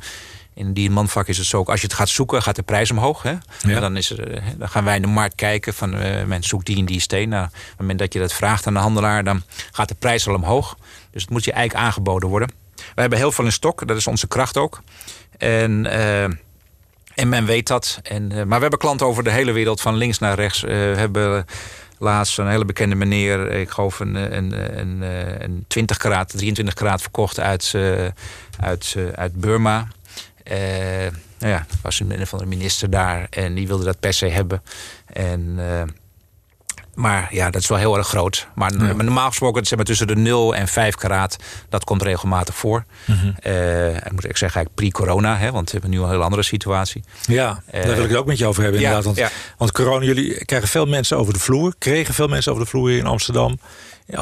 In 0.53 0.65
een 0.65 0.73
diamantvak 0.73 1.27
is 1.27 1.37
het 1.37 1.47
zo 1.47 1.57
ook, 1.57 1.69
als 1.69 1.81
je 1.81 1.87
het 1.87 1.95
gaat 1.95 2.09
zoeken, 2.09 2.41
gaat 2.41 2.55
de 2.55 2.63
prijs 2.63 2.91
omhoog. 2.91 3.23
Hè? 3.23 3.33
Dan, 3.79 3.97
is 3.97 4.09
er, 4.09 4.41
dan 4.57 4.69
gaan 4.69 4.83
wij 4.83 4.95
in 4.95 5.01
de 5.01 5.07
markt 5.07 5.35
kijken 5.35 5.73
van 5.73 5.95
uh, 5.95 6.23
men 6.23 6.43
zoekt 6.43 6.65
die 6.65 6.77
en 6.77 6.85
die 6.85 6.99
steen. 6.99 7.29
Nou, 7.29 7.45
op 7.45 7.51
het 7.53 7.79
moment 7.79 7.99
dat 7.99 8.13
je 8.13 8.19
dat 8.19 8.33
vraagt 8.33 8.67
aan 8.67 8.73
de 8.73 8.79
handelaar, 8.79 9.23
dan 9.23 9.43
gaat 9.71 9.87
de 9.87 9.95
prijs 9.95 10.27
al 10.27 10.35
omhoog. 10.35 10.77
Dus 11.11 11.21
het 11.21 11.31
moet 11.31 11.43
je 11.43 11.51
eigenlijk 11.51 11.85
aangeboden 11.85 12.29
worden. 12.29 12.49
We 12.75 13.01
hebben 13.01 13.19
heel 13.19 13.31
veel 13.31 13.45
in 13.45 13.51
stok, 13.51 13.87
dat 13.87 13.97
is 13.97 14.07
onze 14.07 14.27
kracht 14.27 14.57
ook. 14.57 14.81
En 15.37 15.85
en 17.17 17.29
men 17.29 17.45
weet 17.45 17.67
dat. 17.67 17.99
En, 18.03 18.23
uh, 18.23 18.35
maar 18.35 18.55
we 18.55 18.61
hebben 18.61 18.79
klanten 18.79 19.07
over 19.07 19.23
de 19.23 19.31
hele 19.31 19.51
wereld, 19.51 19.81
van 19.81 19.95
links 19.95 20.19
naar 20.19 20.35
rechts. 20.35 20.63
Uh, 20.63 20.69
we 20.69 20.93
hebben 20.97 21.45
laatst 21.97 22.37
een 22.37 22.47
hele 22.47 22.65
bekende 22.65 22.95
meneer, 22.95 23.51
ik 23.51 23.69
geloof 23.69 23.99
een, 23.99 24.15
een, 24.15 24.79
een, 24.79 25.01
een 25.43 25.65
20 25.67 25.97
karaat, 25.97 26.29
23 26.29 26.75
karaat 26.75 27.01
verkocht 27.01 27.39
uit, 27.39 27.73
uh, 27.75 28.05
uit, 28.59 28.95
uit 29.15 29.33
Burma. 29.33 29.87
nou 31.39 31.53
ja, 31.53 31.65
was 31.81 31.99
een 31.99 32.27
van 32.27 32.39
de 32.39 32.45
minister 32.45 32.89
daar 32.89 33.27
en 33.29 33.53
die 33.53 33.67
wilde 33.67 33.83
dat 33.83 33.99
per 33.99 34.13
se 34.13 34.27
hebben. 34.27 34.61
En 35.05 35.59
maar 36.97 37.27
ja, 37.31 37.49
dat 37.49 37.61
is 37.61 37.67
wel 37.67 37.77
heel 37.77 37.97
erg 37.97 38.07
groot. 38.07 38.47
Maar 38.55 38.75
normaal 38.95 39.27
gesproken, 39.27 39.65
zeg 39.65 39.77
maar, 39.77 39.85
tussen 39.85 40.07
de 40.07 40.15
0 40.15 40.55
en 40.55 40.67
5 40.67 40.95
karaat, 40.95 41.37
dat 41.69 41.83
komt 41.83 42.01
regelmatig 42.01 42.55
voor. 42.55 42.85
Mm 43.05 43.15
-hmm. 43.15 43.35
uh, 43.53 44.11
moet 44.11 44.23
ik 44.23 44.37
zeggen, 44.37 44.39
eigenlijk 44.39 44.75
pre-corona, 44.75 45.37
hè, 45.37 45.51
want 45.51 45.65
we 45.65 45.71
hebben 45.71 45.89
nu 45.89 46.01
een 46.01 46.09
heel 46.09 46.23
andere 46.23 46.43
situatie. 46.43 47.03
Ja, 47.27 47.63
uh, 47.67 47.83
daar 47.83 47.95
wil 47.95 48.03
ik 48.03 48.09
het 48.09 48.17
ook 48.17 48.25
met 48.25 48.37
je 48.37 48.45
over 48.45 48.61
hebben, 48.61 48.81
inderdaad. 48.81 49.05
Want, 49.05 49.17
ja. 49.17 49.29
want 49.57 49.71
corona, 49.71 50.05
jullie 50.05 50.45
krijgen 50.45 50.69
veel 50.69 50.85
mensen 50.85 51.17
over 51.17 51.33
de 51.33 51.39
vloer, 51.39 51.73
kregen 51.77 52.13
veel 52.13 52.27
mensen 52.27 52.51
over 52.51 52.63
de 52.63 52.69
vloer 52.69 52.91
in 52.91 53.05
Amsterdam 53.05 53.59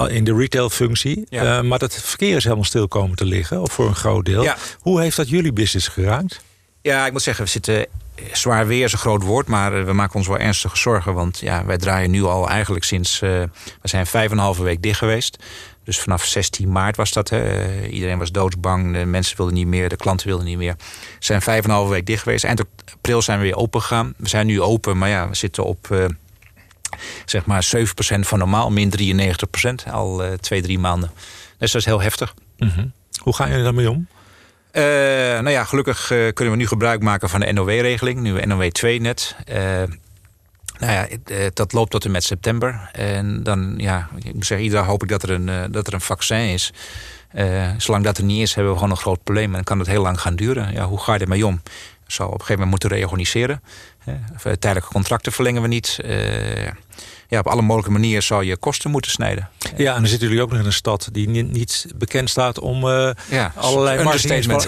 in 0.08 0.24
de 0.24 0.36
retailfunctie. 0.36 1.25
Ja. 1.29 1.58
Uh, 1.58 1.63
maar 1.63 1.79
dat 1.79 1.94
verkeer 1.94 2.36
is 2.36 2.44
helemaal 2.44 2.65
stil 2.65 2.88
komen 2.88 3.15
te 3.15 3.25
liggen, 3.25 3.62
of 3.62 3.72
voor 3.72 3.88
een 3.88 3.96
groot 3.96 4.25
deel. 4.25 4.44
Ja. 4.44 4.58
Hoe 4.79 5.01
heeft 5.01 5.17
dat 5.17 5.29
jullie 5.29 5.53
business 5.53 5.88
geraakt? 5.88 6.41
Ja, 6.82 7.05
ik 7.05 7.12
moet 7.12 7.22
zeggen, 7.22 7.44
we 7.44 7.50
zitten 7.50 7.86
zwaar 8.31 8.67
weer 8.67 8.84
is 8.84 8.91
een 8.91 8.98
groot 8.98 9.24
woord, 9.24 9.48
maar 9.48 9.79
eh, 9.79 9.84
we 9.84 9.93
maken 9.93 10.15
ons 10.15 10.27
wel 10.27 10.38
ernstige 10.38 10.77
zorgen. 10.77 11.13
Want 11.13 11.39
ja, 11.39 11.65
wij 11.65 11.77
draaien 11.77 12.12
nu 12.12 12.24
al 12.24 12.50
eigenlijk 12.50 12.86
sinds... 12.86 13.22
Uh, 13.22 13.29
we 13.81 13.88
zijn 13.88 14.05
vijf 14.05 14.31
en 14.31 14.38
een 14.38 14.43
halve 14.43 14.63
week 14.63 14.81
dicht 14.81 14.98
geweest. 14.98 15.43
Dus 15.84 16.00
vanaf 16.00 16.25
16 16.25 16.72
maart 16.72 16.95
was 16.95 17.12
dat. 17.12 17.29
Hè. 17.29 17.86
Iedereen 17.88 18.17
was 18.17 18.31
doodsbang. 18.31 18.93
De 18.93 19.05
mensen 19.05 19.38
wilden 19.38 19.55
niet 19.55 19.67
meer. 19.67 19.89
De 19.89 19.95
klanten 19.95 20.27
wilden 20.27 20.45
niet 20.45 20.57
meer. 20.57 20.75
We 20.77 20.86
zijn 21.19 21.41
vijf 21.41 21.63
en 21.63 21.69
een 21.69 21.75
halve 21.75 21.91
week 21.91 22.05
dicht 22.05 22.24
geweest. 22.24 22.43
Eind 22.43 22.63
april 22.93 23.22
zijn 23.22 23.39
we 23.39 23.43
weer 23.43 23.55
open 23.55 23.81
gegaan. 23.81 24.13
We 24.17 24.29
zijn 24.29 24.45
nu 24.45 24.62
open, 24.62 24.98
maar 24.98 25.10
ja, 25.10 25.29
we 25.29 25.36
zitten 25.36 25.63
op... 25.63 26.10
Zeg 27.25 27.45
maar 27.45 27.67
7% 27.75 27.79
van 28.19 28.39
normaal, 28.39 28.72
min 28.72 28.93
93% 29.88 29.91
al 29.91 30.25
uh, 30.25 30.34
twee, 30.34 30.62
drie 30.62 30.79
maanden. 30.79 31.12
Dus 31.57 31.72
dat 31.72 31.81
is 31.81 31.88
heel 31.88 32.01
heftig. 32.01 32.34
Mm 32.57 32.69
-hmm. 32.69 32.91
Hoe 33.21 33.36
gaan 33.36 33.49
jullie 33.49 33.63
daarmee 33.63 33.89
om? 33.89 34.08
Uh, 34.75 34.81
nou 34.83 35.49
ja, 35.49 35.63
gelukkig 35.63 36.11
uh, 36.11 36.33
kunnen 36.33 36.53
we 36.53 36.59
nu 36.59 36.67
gebruik 36.67 37.01
maken 37.01 37.29
van 37.29 37.39
de 37.39 37.53
NOW-regeling. 37.53 38.19
Nu 38.19 38.45
NOW 38.45 38.69
2 38.69 39.01
net. 39.01 39.35
Uh, 39.49 39.55
nou 40.79 40.91
ja, 40.91 41.07
dat 41.53 41.73
loopt 41.73 41.91
tot 41.91 42.05
en 42.05 42.11
met 42.11 42.23
september. 42.23 42.89
En 42.91 43.43
dan, 43.43 43.73
ja, 43.77 44.09
ik 44.23 44.33
moet 44.33 44.45
zeggen, 44.45 44.65
ieder 44.65 44.83
hoop 44.83 45.03
ik 45.03 45.09
dat 45.09 45.23
er 45.23 45.29
een, 45.29 45.71
dat 45.71 45.88
er 45.88 45.93
een 45.93 46.01
vaccin 46.01 46.38
is. 46.38 46.73
zolang 47.77 48.03
dat 48.03 48.17
er 48.17 48.23
niet 48.23 48.41
is, 48.41 48.53
hebben 48.53 48.73
we 48.73 48.79
gewoon 48.79 48.93
een 48.93 49.01
groot 49.01 49.23
probleem. 49.23 49.45
En 49.45 49.51
dan 49.51 49.63
kan 49.63 49.79
het 49.79 49.88
heel 49.88 50.01
lang 50.01 50.21
gaan 50.21 50.35
duren. 50.35 50.73
Ja, 50.73 50.85
hoe 50.85 50.99
ga 50.99 51.13
je 51.13 51.19
ermee 51.19 51.45
om? 51.45 51.61
Zou 52.07 52.27
op 52.27 52.33
een 52.33 52.45
gegeven 52.45 52.63
moment 52.63 52.83
moeten 52.83 52.99
reorganiseren. 52.99 53.61
Tijdelijke 54.41 54.91
contracten 54.91 55.31
verlengen 55.31 55.61
we 55.61 55.67
niet 55.67 55.99
ja, 57.27 57.39
op 57.39 57.47
alle 57.47 57.61
mogelijke 57.61 57.91
manieren 57.91 58.23
zou 58.23 58.45
je 58.45 58.57
kosten 58.57 58.91
moeten 58.91 59.11
snijden. 59.11 59.49
Ja, 59.77 59.93
en 59.93 59.99
dan 59.99 60.09
zitten 60.09 60.27
jullie 60.27 60.43
ook 60.43 60.49
nog 60.49 60.59
in 60.59 60.65
een 60.65 60.73
stad 60.73 61.09
die 61.11 61.29
niet, 61.29 61.51
niet 61.51 61.85
bekend 61.95 62.29
staat 62.29 62.59
om 62.59 62.85
uh, 62.85 63.09
ja, 63.29 63.53
allerlei 63.55 64.03
marketing. 64.03 64.45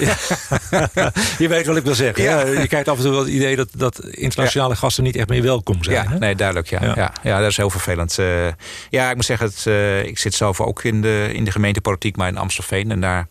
je 1.38 1.48
weet 1.48 1.66
wat 1.66 1.78
ik 1.78 1.84
wil 1.84 1.96
zeggen. 1.96 2.24
Ja. 2.24 2.46
Je 2.46 2.68
krijgt 2.68 2.88
af 2.88 2.98
en 2.98 3.04
toe 3.04 3.12
wel 3.12 3.20
het 3.20 3.30
idee 3.30 3.56
dat, 3.56 3.70
dat 3.76 4.06
internationale 4.06 4.76
gasten 4.76 5.04
niet 5.04 5.16
echt 5.16 5.30
meer 5.30 5.42
welkom 5.42 5.84
zijn. 5.84 6.10
Ja, 6.10 6.18
nee, 6.18 6.36
duidelijk. 6.36 6.70
Ja. 6.70 6.84
Ja. 6.96 7.14
Ja. 7.24 7.40
dat 7.40 7.50
is 7.50 7.58
heel 7.58 7.70
vervelend. 7.70 8.18
Uh, 8.20 8.48
ja, 8.90 9.10
ik 9.10 9.16
moet 9.16 9.26
zeggen, 9.26 9.48
het, 9.48 9.66
uh, 9.68 10.04
ik 10.04 10.18
zit 10.18 10.34
zelf 10.34 10.62
ook 10.62 10.84
in 10.84 11.02
de, 11.02 11.30
in 11.34 11.44
de 11.44 11.52
gemeentepolitiek, 11.52 12.16
maar 12.16 12.28
in 12.28 12.38
Amstelveen. 12.38 12.92
En 12.92 13.02
daar 13.02 13.28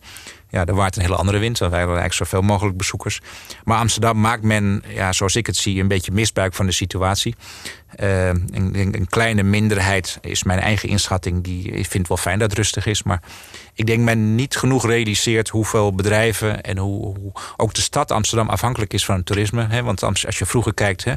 ja, 0.49 0.65
er 0.65 0.75
waait 0.75 0.95
een 0.95 1.01
hele 1.01 1.15
andere 1.15 1.37
wind. 1.37 1.59
Want 1.59 1.71
wij 1.71 1.85
willen 1.85 2.01
eigenlijk 2.01 2.29
zoveel 2.29 2.47
mogelijk 2.47 2.77
bezoekers. 2.77 3.21
Maar 3.63 3.77
Amsterdam 3.77 4.19
maakt 4.19 4.43
men, 4.43 4.83
ja, 4.87 5.11
zoals 5.11 5.35
ik 5.35 5.45
het 5.45 5.55
zie, 5.55 5.81
een 5.81 5.87
beetje 5.87 6.11
misbruik 6.11 6.53
van 6.53 6.65
de 6.65 6.71
situatie. 6.71 7.35
Uh, 7.99 8.27
een, 8.27 8.75
een, 8.75 9.07
kleine 9.09 9.43
minderheid 9.43 10.17
is 10.21 10.43
mijn 10.43 10.59
eigen 10.59 10.89
inschatting. 10.89 11.43
Die 11.43 11.71
ik 11.71 11.85
vind 11.85 12.07
wel 12.07 12.17
fijn 12.17 12.39
dat 12.39 12.49
het 12.49 12.57
rustig 12.57 12.85
is. 12.85 13.03
Maar 13.03 13.21
ik 13.73 13.85
denk 13.85 14.03
men 14.03 14.35
niet 14.35 14.57
genoeg 14.57 14.85
realiseert 14.85 15.49
hoeveel 15.49 15.93
bedrijven 15.93 16.61
en 16.61 16.77
hoe, 16.77 17.05
hoe 17.05 17.31
ook 17.57 17.73
de 17.73 17.81
stad 17.81 18.11
Amsterdam 18.11 18.49
afhankelijk 18.49 18.93
is 18.93 19.05
van 19.05 19.15
het 19.15 19.25
toerisme. 19.25 19.67
Hè? 19.69 19.83
Want 19.83 20.03
als 20.03 20.37
je 20.37 20.45
vroeger 20.45 20.73
kijkt, 20.73 21.03
hè, 21.03 21.13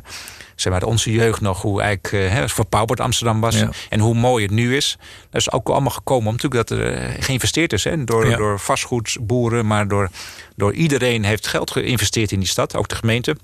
zeg 0.55 0.73
maar, 0.73 0.83
onze 0.83 1.13
jeugd 1.13 1.41
nog, 1.41 1.63
hoe 1.63 1.83
eigenlijk 1.83 2.33
uh, 2.35 2.43
verpauperd 2.47 3.01
Amsterdam 3.01 3.41
was. 3.41 3.65
En 3.89 4.01
hoe 4.01 4.15
mooi 4.15 4.45
het 4.45 4.53
nu 4.53 4.77
is. 4.77 4.99
Dat 5.31 5.41
is 5.41 5.53
ook 5.53 5.69
allemaal 5.69 5.91
gekomen 5.91 6.33
natuurlijk 6.33 6.69
dat 6.69 6.79
er 6.79 7.03
uh, 7.03 7.23
geïnvesteerd 7.23 7.73
is. 7.73 7.85
Hè, 7.85 8.05
door, 8.05 8.37
door 8.37 8.59
vastgoedboeren, 8.59 9.67
maar 9.67 9.89
door, 9.89 10.11
door 10.57 10.73
iedereen 10.73 11.25
heeft 11.25 11.47
geld 11.47 11.71
geïnvesteerd 11.71 12.33
in 12.33 12.39
die 12.39 12.49
stad. 12.49 12.77
Ook 12.77 12.89
de 12.89 12.95
gemeente. 12.95 13.37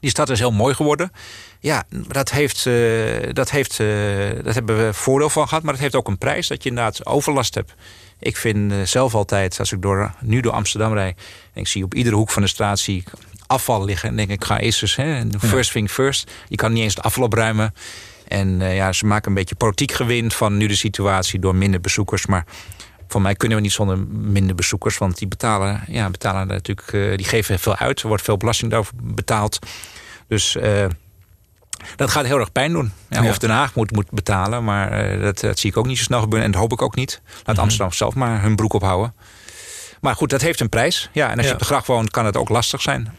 Die 0.00 0.10
stad 0.10 0.30
is 0.30 0.38
heel 0.38 0.52
mooi 0.52 0.74
geworden. 0.74 1.12
Ja, 1.60 1.84
dat, 1.88 2.30
heeft, 2.30 2.64
uh, 2.66 3.32
dat, 3.32 3.50
heeft, 3.50 3.78
uh, 3.78 3.88
dat 4.42 4.54
hebben 4.54 4.86
we 4.86 4.94
voordeel 4.94 5.30
van 5.30 5.48
gehad. 5.48 5.62
Maar 5.62 5.72
het 5.72 5.82
heeft 5.82 5.94
ook 5.94 6.08
een 6.08 6.18
prijs 6.18 6.46
dat 6.46 6.62
je 6.62 6.68
inderdaad 6.68 7.06
overlast 7.06 7.54
hebt. 7.54 7.74
Ik 8.18 8.36
vind 8.36 8.72
uh, 8.72 8.82
zelf 8.82 9.14
altijd, 9.14 9.58
als 9.58 9.72
ik 9.72 9.82
door, 9.82 10.14
nu 10.20 10.40
door 10.40 10.52
Amsterdam 10.52 10.92
rijd... 10.92 11.16
en 11.52 11.60
ik 11.60 11.66
zie 11.66 11.84
op 11.84 11.94
iedere 11.94 12.16
hoek 12.16 12.30
van 12.30 12.42
de 12.42 12.48
straat 12.48 12.78
zie 12.78 12.96
ik 12.96 13.10
afval 13.46 13.84
liggen. 13.84 14.08
En 14.08 14.16
denk 14.16 14.30
ik, 14.30 14.44
ga 14.44 14.58
eerst 14.58 14.82
eens, 14.82 14.96
hè, 14.96 15.22
first 15.38 15.72
thing 15.72 15.90
first. 15.90 16.30
Je 16.48 16.56
kan 16.56 16.72
niet 16.72 16.82
eens 16.82 16.94
het 16.94 17.04
afval 17.04 17.24
opruimen. 17.24 17.74
En 18.28 18.60
ja, 18.60 18.92
ze 18.92 19.06
maken 19.06 19.28
een 19.28 19.34
beetje 19.34 19.54
politiek 19.54 19.92
gewin 19.92 20.30
van 20.30 20.56
nu 20.56 20.66
de 20.66 20.76
situatie... 20.76 21.38
door 21.38 21.54
minder 21.54 21.80
bezoekers, 21.80 22.26
maar... 22.26 22.46
Van 23.14 23.22
mij 23.22 23.34
kunnen 23.34 23.56
we 23.56 23.62
niet 23.62 23.72
zonder 23.72 23.98
minder 24.08 24.54
bezoekers. 24.54 24.98
Want 24.98 25.18
die 25.18 25.28
betalen, 25.28 25.84
ja, 25.86 26.10
betalen 26.10 26.46
natuurlijk, 26.46 27.16
die 27.16 27.26
geven 27.26 27.58
veel 27.58 27.76
uit. 27.76 28.02
Er 28.02 28.08
wordt 28.08 28.22
veel 28.22 28.36
belasting 28.36 28.70
daarvoor 28.70 28.98
betaald. 29.02 29.58
Dus 30.28 30.56
dat 31.96 32.10
gaat 32.10 32.26
heel 32.26 32.38
erg 32.38 32.52
pijn 32.52 32.72
doen. 32.72 32.92
Ja, 33.08 33.28
Of 33.28 33.38
Den 33.38 33.50
Haag 33.50 33.74
moet, 33.74 33.92
moet 33.92 34.10
betalen, 34.10 34.64
maar 34.64 35.14
uh, 35.14 35.22
dat, 35.22 35.40
dat, 35.40 35.58
zie 35.58 35.70
ik 35.70 35.76
ook 35.76 35.86
niet 35.86 35.98
zo 35.98 36.02
snel 36.02 36.20
gebeuren. 36.20 36.46
En 36.46 36.52
dat 36.52 36.60
hoop 36.60 36.72
ik 36.72 36.82
ook 36.82 36.94
niet. 36.94 37.20
Laat 37.44 37.56
mhm. 37.56 37.64
Amsterdam 37.64 37.92
zelf 37.92 38.14
maar 38.14 38.42
hun 38.42 38.56
broek 38.56 38.72
ophouden. 38.72 39.14
Maar 40.00 40.14
goed, 40.14 40.30
dat 40.30 40.40
heeft 40.40 40.60
een 40.60 40.68
prijs. 40.68 41.10
Ja, 41.12 41.30
en 41.30 41.36
als 41.36 41.46
je 41.46 41.52
op 41.52 41.58
de 41.58 41.64
gracht 41.64 41.86
woont, 41.86 42.10
kan 42.10 42.24
het 42.24 42.36
ook 42.36 42.48
lastig 42.48 42.82
zijn. 42.82 43.14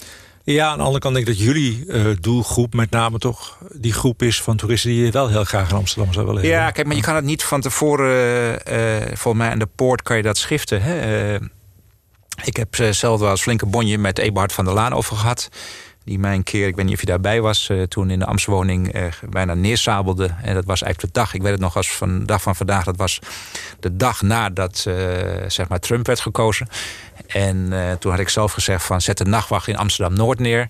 Ja, 0.46 0.68
aan 0.68 0.78
de 0.78 0.84
andere 0.84 1.00
kant 1.00 1.16
denk 1.16 1.28
ik 1.28 1.36
dat 1.36 1.44
jullie 1.44 1.84
uh, 1.88 2.16
doelgroep 2.20 2.74
met 2.74 2.92
name 2.92 3.18
toch 3.18 3.58
die 3.74 3.94
groep 3.94 4.22
is 4.22 4.42
van 4.42 4.58
toeristen 4.58 4.90
die 4.90 5.06
je 5.06 5.12
wel 5.12 5.28
heel 5.28 5.44
graag 5.44 5.70
in 5.70 5.76
Amsterdam 5.76 6.14
zou 6.14 6.26
willen. 6.26 6.46
Ja, 6.46 6.72
kijk, 6.72 6.88
maar 6.88 6.96
je 6.96 7.02
kan 7.02 7.16
het 7.16 7.26
niet 7.26 7.44
van 7.44 7.62
tevoren, 7.62 8.60
uh, 8.72 8.96
volgens 9.06 9.44
mij 9.44 9.50
aan 9.50 9.60
de 9.60 9.70
poort 9.76 10.02
kan 10.02 10.18
je 10.18 10.24
dat 10.24 10.38
schiften. 10.38 10.82
Hè? 10.82 11.38
ik 12.44 12.56
heb 12.58 12.76
zelf 12.92 13.20
wel 13.20 13.30
eens 13.30 13.42
flinke 13.42 13.66
bonje 13.66 13.98
met 13.98 14.18
Eberhard 14.18 14.54
van 14.54 14.66
der 14.66 14.74
Laan 14.74 14.94
over 14.94 15.16
gehad. 15.16 15.50
Die 16.06 16.20
mij 16.20 16.36
een 16.36 16.44
keer, 16.44 16.68
ik 16.68 16.76
weet 16.76 16.86
niet 16.86 16.94
of 16.94 17.00
je 17.00 17.06
daarbij 17.06 17.42
was, 17.42 17.70
uh, 17.70 17.84
toen 17.84 18.10
in 18.10 18.20
de 18.20 18.26
Amstwoning 18.26 18.96
uh, 18.96 19.06
bijna 19.30 19.54
neersabelde. 19.54 20.30
En 20.42 20.54
dat 20.54 20.66
was 20.66 20.82
eigenlijk 20.82 21.14
de 21.14 21.20
dag, 21.20 21.34
ik 21.34 21.42
weet 21.42 21.52
het 21.52 21.60
nog 21.60 21.76
als 21.76 21.92
van 21.92 22.20
de 22.20 22.26
dag 22.26 22.42
van 22.42 22.56
vandaag, 22.56 22.84
dat 22.84 22.98
was 22.98 23.20
de 23.80 23.96
dag 23.96 24.22
nadat 24.22 24.86
uh, 24.88 24.96
zeg 25.48 25.68
maar 25.68 25.80
Trump 25.80 26.08
werd 26.08 26.20
gekozen. 26.20 26.68
En 27.28 27.74
toen 28.00 28.12
had 28.12 28.20
ik 28.20 28.30
zelf 28.30 28.52
gezegd 28.52 28.86
van 28.86 29.02
zet 29.02 29.18
de 29.18 29.26
nachtwacht 29.26 29.68
in 29.68 29.78
Amsterdam-Noord 29.78 30.40
neer. 30.40 30.70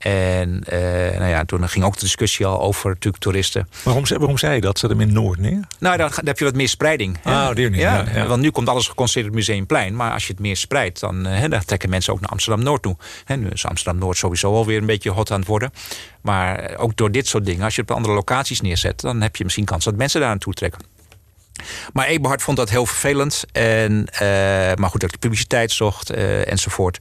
En 0.00 0.64
uh, 0.72 0.78
nou 1.18 1.28
ja, 1.28 1.44
toen 1.44 1.68
ging 1.68 1.84
ook 1.84 1.94
de 1.94 2.00
discussie 2.00 2.46
al 2.46 2.60
over 2.60 2.88
natuurlijk 2.88 3.22
toeristen. 3.22 3.68
Waarom, 3.82 4.04
waarom 4.06 4.38
zei 4.38 4.54
je 4.54 4.60
dat? 4.60 4.78
Zet 4.78 4.90
hem 4.90 5.00
in 5.00 5.12
Noord 5.12 5.38
neer? 5.38 5.66
Nou, 5.78 5.96
dan, 5.96 6.10
heb 6.14 6.38
je 6.38 6.44
wat 6.44 6.54
meer 6.54 6.68
spreiding. 6.68 7.18
Ah, 7.22 7.54
die 7.54 7.70
niet. 7.70 7.80
Ja, 7.80 8.04
ja, 8.14 8.26
Want 8.26 8.42
nu 8.42 8.50
komt 8.50 8.68
alles 8.68 8.88
geconcentreerd 8.88 9.28
op 9.28 9.34
Museumplein. 9.34 9.96
Maar 9.96 10.12
als 10.12 10.26
je 10.26 10.32
het 10.32 10.40
meer 10.40 10.56
spreidt, 10.56 11.00
dan, 11.00 11.26
uh, 11.26 11.44
dan 11.48 11.64
trekken 11.64 11.90
mensen 11.90 12.12
ook 12.12 12.20
naar 12.20 12.30
Amsterdam-Noord 12.30 12.82
toe. 12.82 12.96
En 13.26 13.40
nu 13.40 13.48
is 13.48 13.66
Amsterdam-Noord 13.66 14.16
sowieso 14.16 14.54
alweer 14.54 14.78
een 14.78 14.86
beetje 14.86 15.10
hot 15.10 15.30
aan 15.30 15.38
het 15.38 15.48
worden. 15.48 15.72
Maar 16.20 16.76
ook 16.76 16.96
door 16.96 17.10
dit 17.10 17.26
soort 17.26 17.44
dingen, 17.44 17.64
als 17.64 17.74
je 17.74 17.80
het 17.80 17.90
op 17.90 17.96
andere 17.96 18.14
locaties 18.14 18.60
neerzet... 18.60 19.00
dan 19.00 19.20
heb 19.20 19.36
je 19.36 19.44
misschien 19.44 19.64
kans 19.64 19.84
dat 19.84 19.96
mensen 19.96 20.20
daar 20.20 20.28
naartoe 20.28 20.54
trekken. 20.54 20.80
Maar 21.92 22.06
Eberhard 22.06 22.42
vond 22.42 22.56
dat 22.56 22.70
heel 22.70 22.86
vervelend. 22.86 23.44
En, 23.52 24.08
uh, 24.12 24.18
maar 24.74 24.90
goed, 24.90 25.00
dat 25.00 25.10
de 25.10 25.18
publiciteit 25.18 25.72
zocht 25.72 26.10
enzovoort. 26.10 26.98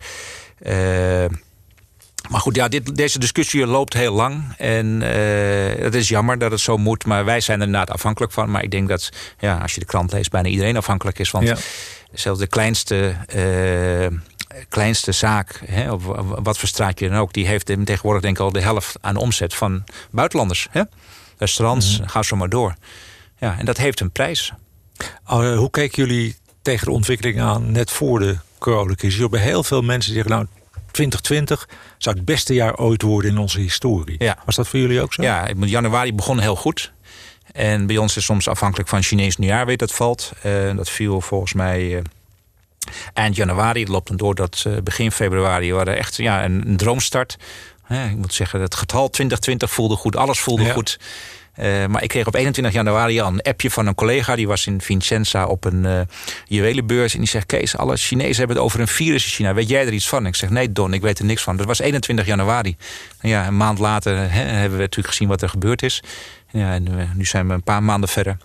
Maar 2.30 2.42
goed, 2.42 2.56
ja, 2.56 2.68
dit, 2.68 2.96
deze 2.96 3.20
discussie 3.20 3.66
loopt 3.66 3.94
heel 3.94 4.14
lang. 4.14 4.44
En 4.58 5.02
uh, 5.02 5.84
het 5.84 5.96
is 5.96 6.10
jammer 6.10 6.38
dat 6.38 6.52
het 6.52 6.60
zo 6.60 6.78
moet. 6.78 7.06
Maar 7.06 7.26
wij 7.26 7.40
zijn 7.42 7.60
er 7.60 7.66
inderdaad 7.66 7.96
afhankelijk 7.96 8.32
van. 8.32 8.52
Maar 8.52 8.64
ik 8.64 8.72
denk 8.72 8.90
dat, 8.90 9.10
ja, 9.40 9.58
als 9.58 9.74
je 9.74 9.80
de 9.80 9.86
krant 9.86 10.12
leest, 10.12 10.32
bijna 10.32 10.48
iedereen 10.48 10.78
afhankelijk 10.78 11.20
is. 11.20 11.32
Want 11.32 11.48
ja. 11.48 11.58
zelfs 12.14 12.40
de 12.40 12.48
kleinste, 12.48 13.16
uh, 13.36 14.20
kleinste 14.70 15.12
zaak, 15.12 15.62
hè, 15.66 15.92
of 15.92 16.04
wat 16.44 16.58
voor 16.58 16.68
straatje 16.68 17.10
dan 17.10 17.18
ook... 17.18 17.34
die 17.34 17.48
heeft 17.48 17.66
tegenwoordig 17.66 18.22
denk 18.22 18.36
ik 18.36 18.44
al 18.44 18.52
de 18.52 18.62
helft 18.62 18.98
aan 19.02 19.16
omzet 19.16 19.54
van 19.54 19.84
buitenlanders. 20.12 20.68
Hè? 20.72 20.82
Restaurants, 21.38 21.92
mm 21.92 21.98
-hmm. 21.98 22.08
ga 22.08 22.24
zo 22.24 22.36
maar 22.36 22.50
door. 22.50 22.76
Ja, 23.38 23.58
en 23.58 23.66
dat 23.66 23.78
heeft 23.78 24.00
een 24.00 24.12
prijs. 24.12 24.54
Uh, 25.32 25.58
hoe 25.58 25.70
keken 25.70 26.06
jullie 26.06 26.36
tegen 26.62 26.86
de 26.86 26.92
ontwikkeling 26.92 27.42
aan 27.42 27.72
net 27.72 27.92
voor 27.92 28.20
de 28.20 28.38
coronacrisis? 28.58 29.16
Je 29.16 29.22
hebben 29.22 29.42
heel 29.42 29.64
veel 29.64 29.82
mensen 29.82 30.14
die 30.14 30.24
zeggen... 30.24 30.38
nou, 30.38 30.59
2020 30.92 31.68
zou 31.98 32.16
het 32.16 32.26
beste 32.26 32.54
jaar 32.54 32.78
ooit 32.78 33.02
worden 33.02 33.32
in 33.32 33.38
onze 33.38 33.60
historie. 33.60 34.16
Ja. 34.18 34.38
Was 34.46 34.56
dat 34.56 34.68
voor 34.68 34.80
jullie 34.80 35.02
ook 35.02 35.14
zo? 35.14 35.22
Ja, 35.22 35.48
januari 35.60 36.14
begon 36.14 36.40
heel 36.40 36.56
goed. 36.56 36.92
En 37.52 37.86
bij 37.86 37.98
ons 37.98 38.18
is 38.18 38.26
soms 38.26 38.48
afhankelijk 38.48 38.90
van 38.90 39.04
Chinees 39.04 39.38
nieuwjaar, 39.38 39.66
weet 39.66 39.80
dat 39.80 39.94
valt. 39.94 40.32
Uh, 40.46 40.76
dat 40.76 40.90
viel 40.90 41.22
volgens 41.22 41.54
mij 41.54 41.82
uh, 41.82 42.00
eind 43.14 43.36
januari. 43.36 43.80
Het 43.80 43.90
loopt 43.90 44.08
dan 44.08 44.18
door 44.18 44.36
dat 44.36 44.64
uh, 44.68 44.78
begin 44.84 45.12
februari. 45.12 45.70
We 45.70 45.76
hadden 45.76 45.98
echt 45.98 46.16
ja, 46.16 46.44
een, 46.44 46.68
een 46.68 46.78
droomstart. 46.78 47.38
ik 47.90 48.16
moet 48.16 48.34
zeggen, 48.34 48.62
het 48.62 48.76
getal 48.76 49.10
2020 49.10 49.72
voelde 49.72 49.96
goed. 49.96 50.16
Alles 50.16 50.40
voelde 50.40 50.64
ja. 50.64 50.74
goed. 50.74 51.00
Uh, 51.58 51.86
maar 51.86 52.04
ik 52.04 52.10
kreeg 52.10 52.28
op 52.28 52.36
21 52.36 52.74
januari 52.74 53.20
al 53.20 53.28
een 53.28 53.42
appje 53.42 53.72
van 53.72 53.88
een 53.88 53.96
collega. 53.96 54.36
Die 54.36 54.48
was 54.48 54.68
in 54.68 54.82
Vicenza 54.82 55.46
op 55.46 55.66
een 55.66 55.84
uh, 55.84 56.00
juwelenbeurs. 56.46 57.14
En 57.14 57.20
die 57.20 57.28
zegt, 57.28 57.46
Kees, 57.46 57.78
alle 57.78 57.98
Chinezen 57.98 58.38
hebben 58.38 58.56
het 58.56 58.66
over 58.66 58.80
een 58.80 58.88
virus 58.88 59.24
in 59.24 59.30
China. 59.30 59.54
Weet 59.54 59.70
jij 59.70 59.86
er 59.86 59.94
iets 59.94 60.10
van? 60.10 60.26
Ik 60.26 60.36
zeg, 60.36 60.50
nee 60.50 60.72
Don, 60.72 60.94
ik 60.94 61.02
weet 61.02 61.20
er 61.20 61.26
niks 61.26 61.42
van. 61.42 61.58
Dat 61.58 61.66
was 61.66 61.80
21 61.80 62.26
januari. 62.26 62.78
En 63.20 63.30
ja, 63.30 63.48
een 63.48 63.58
maand 63.58 63.80
later 63.80 64.32
hebben 64.32 64.78
we 64.78 64.84
natuurlijk 64.84 65.08
gezien 65.08 65.28
wat 65.28 65.42
er 65.42 65.50
gebeurd 65.50 65.84
is. 65.84 66.02
Ja, 66.52 66.74
en 66.74 66.92
uh, 66.92 67.04
nu 67.14 67.26
zijn 67.26 67.48
we 67.48 67.54
een 67.54 67.64
paar 67.64 67.84
maanden 67.84 68.10
verder. 68.10 68.38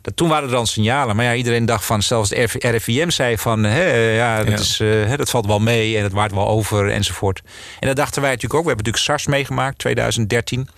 Dat, 0.00 0.16
toen 0.16 0.28
waren 0.28 0.44
er 0.48 0.54
dan 0.54 0.66
signalen. 0.66 1.16
Maar 1.16 1.24
ja, 1.24 1.34
iedereen 1.34 1.66
dacht 1.66 1.84
van, 1.84 2.02
zelfs 2.02 2.28
de 2.28 2.46
RIVM 2.58 3.10
zei 3.10 3.38
van... 3.38 3.64
Hè, 3.64 3.90
ja, 4.14 4.38
dat, 4.38 4.48
ja. 4.48 4.54
Is, 4.54 4.80
uh, 4.80 5.16
dat 5.16 5.30
valt 5.30 5.46
wel 5.46 5.60
mee 5.60 5.96
en 5.96 6.02
het 6.02 6.12
waard 6.12 6.32
wel 6.32 6.48
over 6.48 6.90
enzovoort. 6.90 7.42
En 7.80 7.86
dat 7.86 7.96
dachten 7.96 8.22
wij 8.22 8.30
natuurlijk 8.30 8.60
ook. 8.60 8.62
We 8.62 8.68
hebben 8.68 8.84
natuurlijk 8.84 9.20
SARS 9.20 9.26
meegemaakt, 9.26 9.78
2013. 9.78 10.68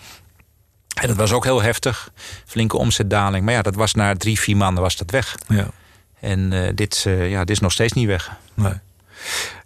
En 0.94 1.08
dat 1.08 1.16
was 1.16 1.32
ook 1.32 1.44
heel 1.44 1.62
heftig. 1.62 2.10
Flinke 2.46 2.76
omzetdaling. 2.76 3.44
Maar 3.44 3.54
ja, 3.54 3.62
dat 3.62 3.74
was 3.74 3.94
na 3.94 4.14
drie, 4.14 4.40
vier 4.40 4.56
maanden 4.56 4.82
was 4.82 4.96
dat 4.96 5.10
weg. 5.10 5.36
Ja. 5.48 5.66
En 6.20 6.52
uh, 6.52 6.68
dit, 6.74 7.04
uh, 7.06 7.30
ja, 7.30 7.38
dit 7.38 7.50
is 7.50 7.60
nog 7.60 7.72
steeds 7.72 7.92
niet 7.92 8.06
weg. 8.06 8.30
Nee. 8.54 8.72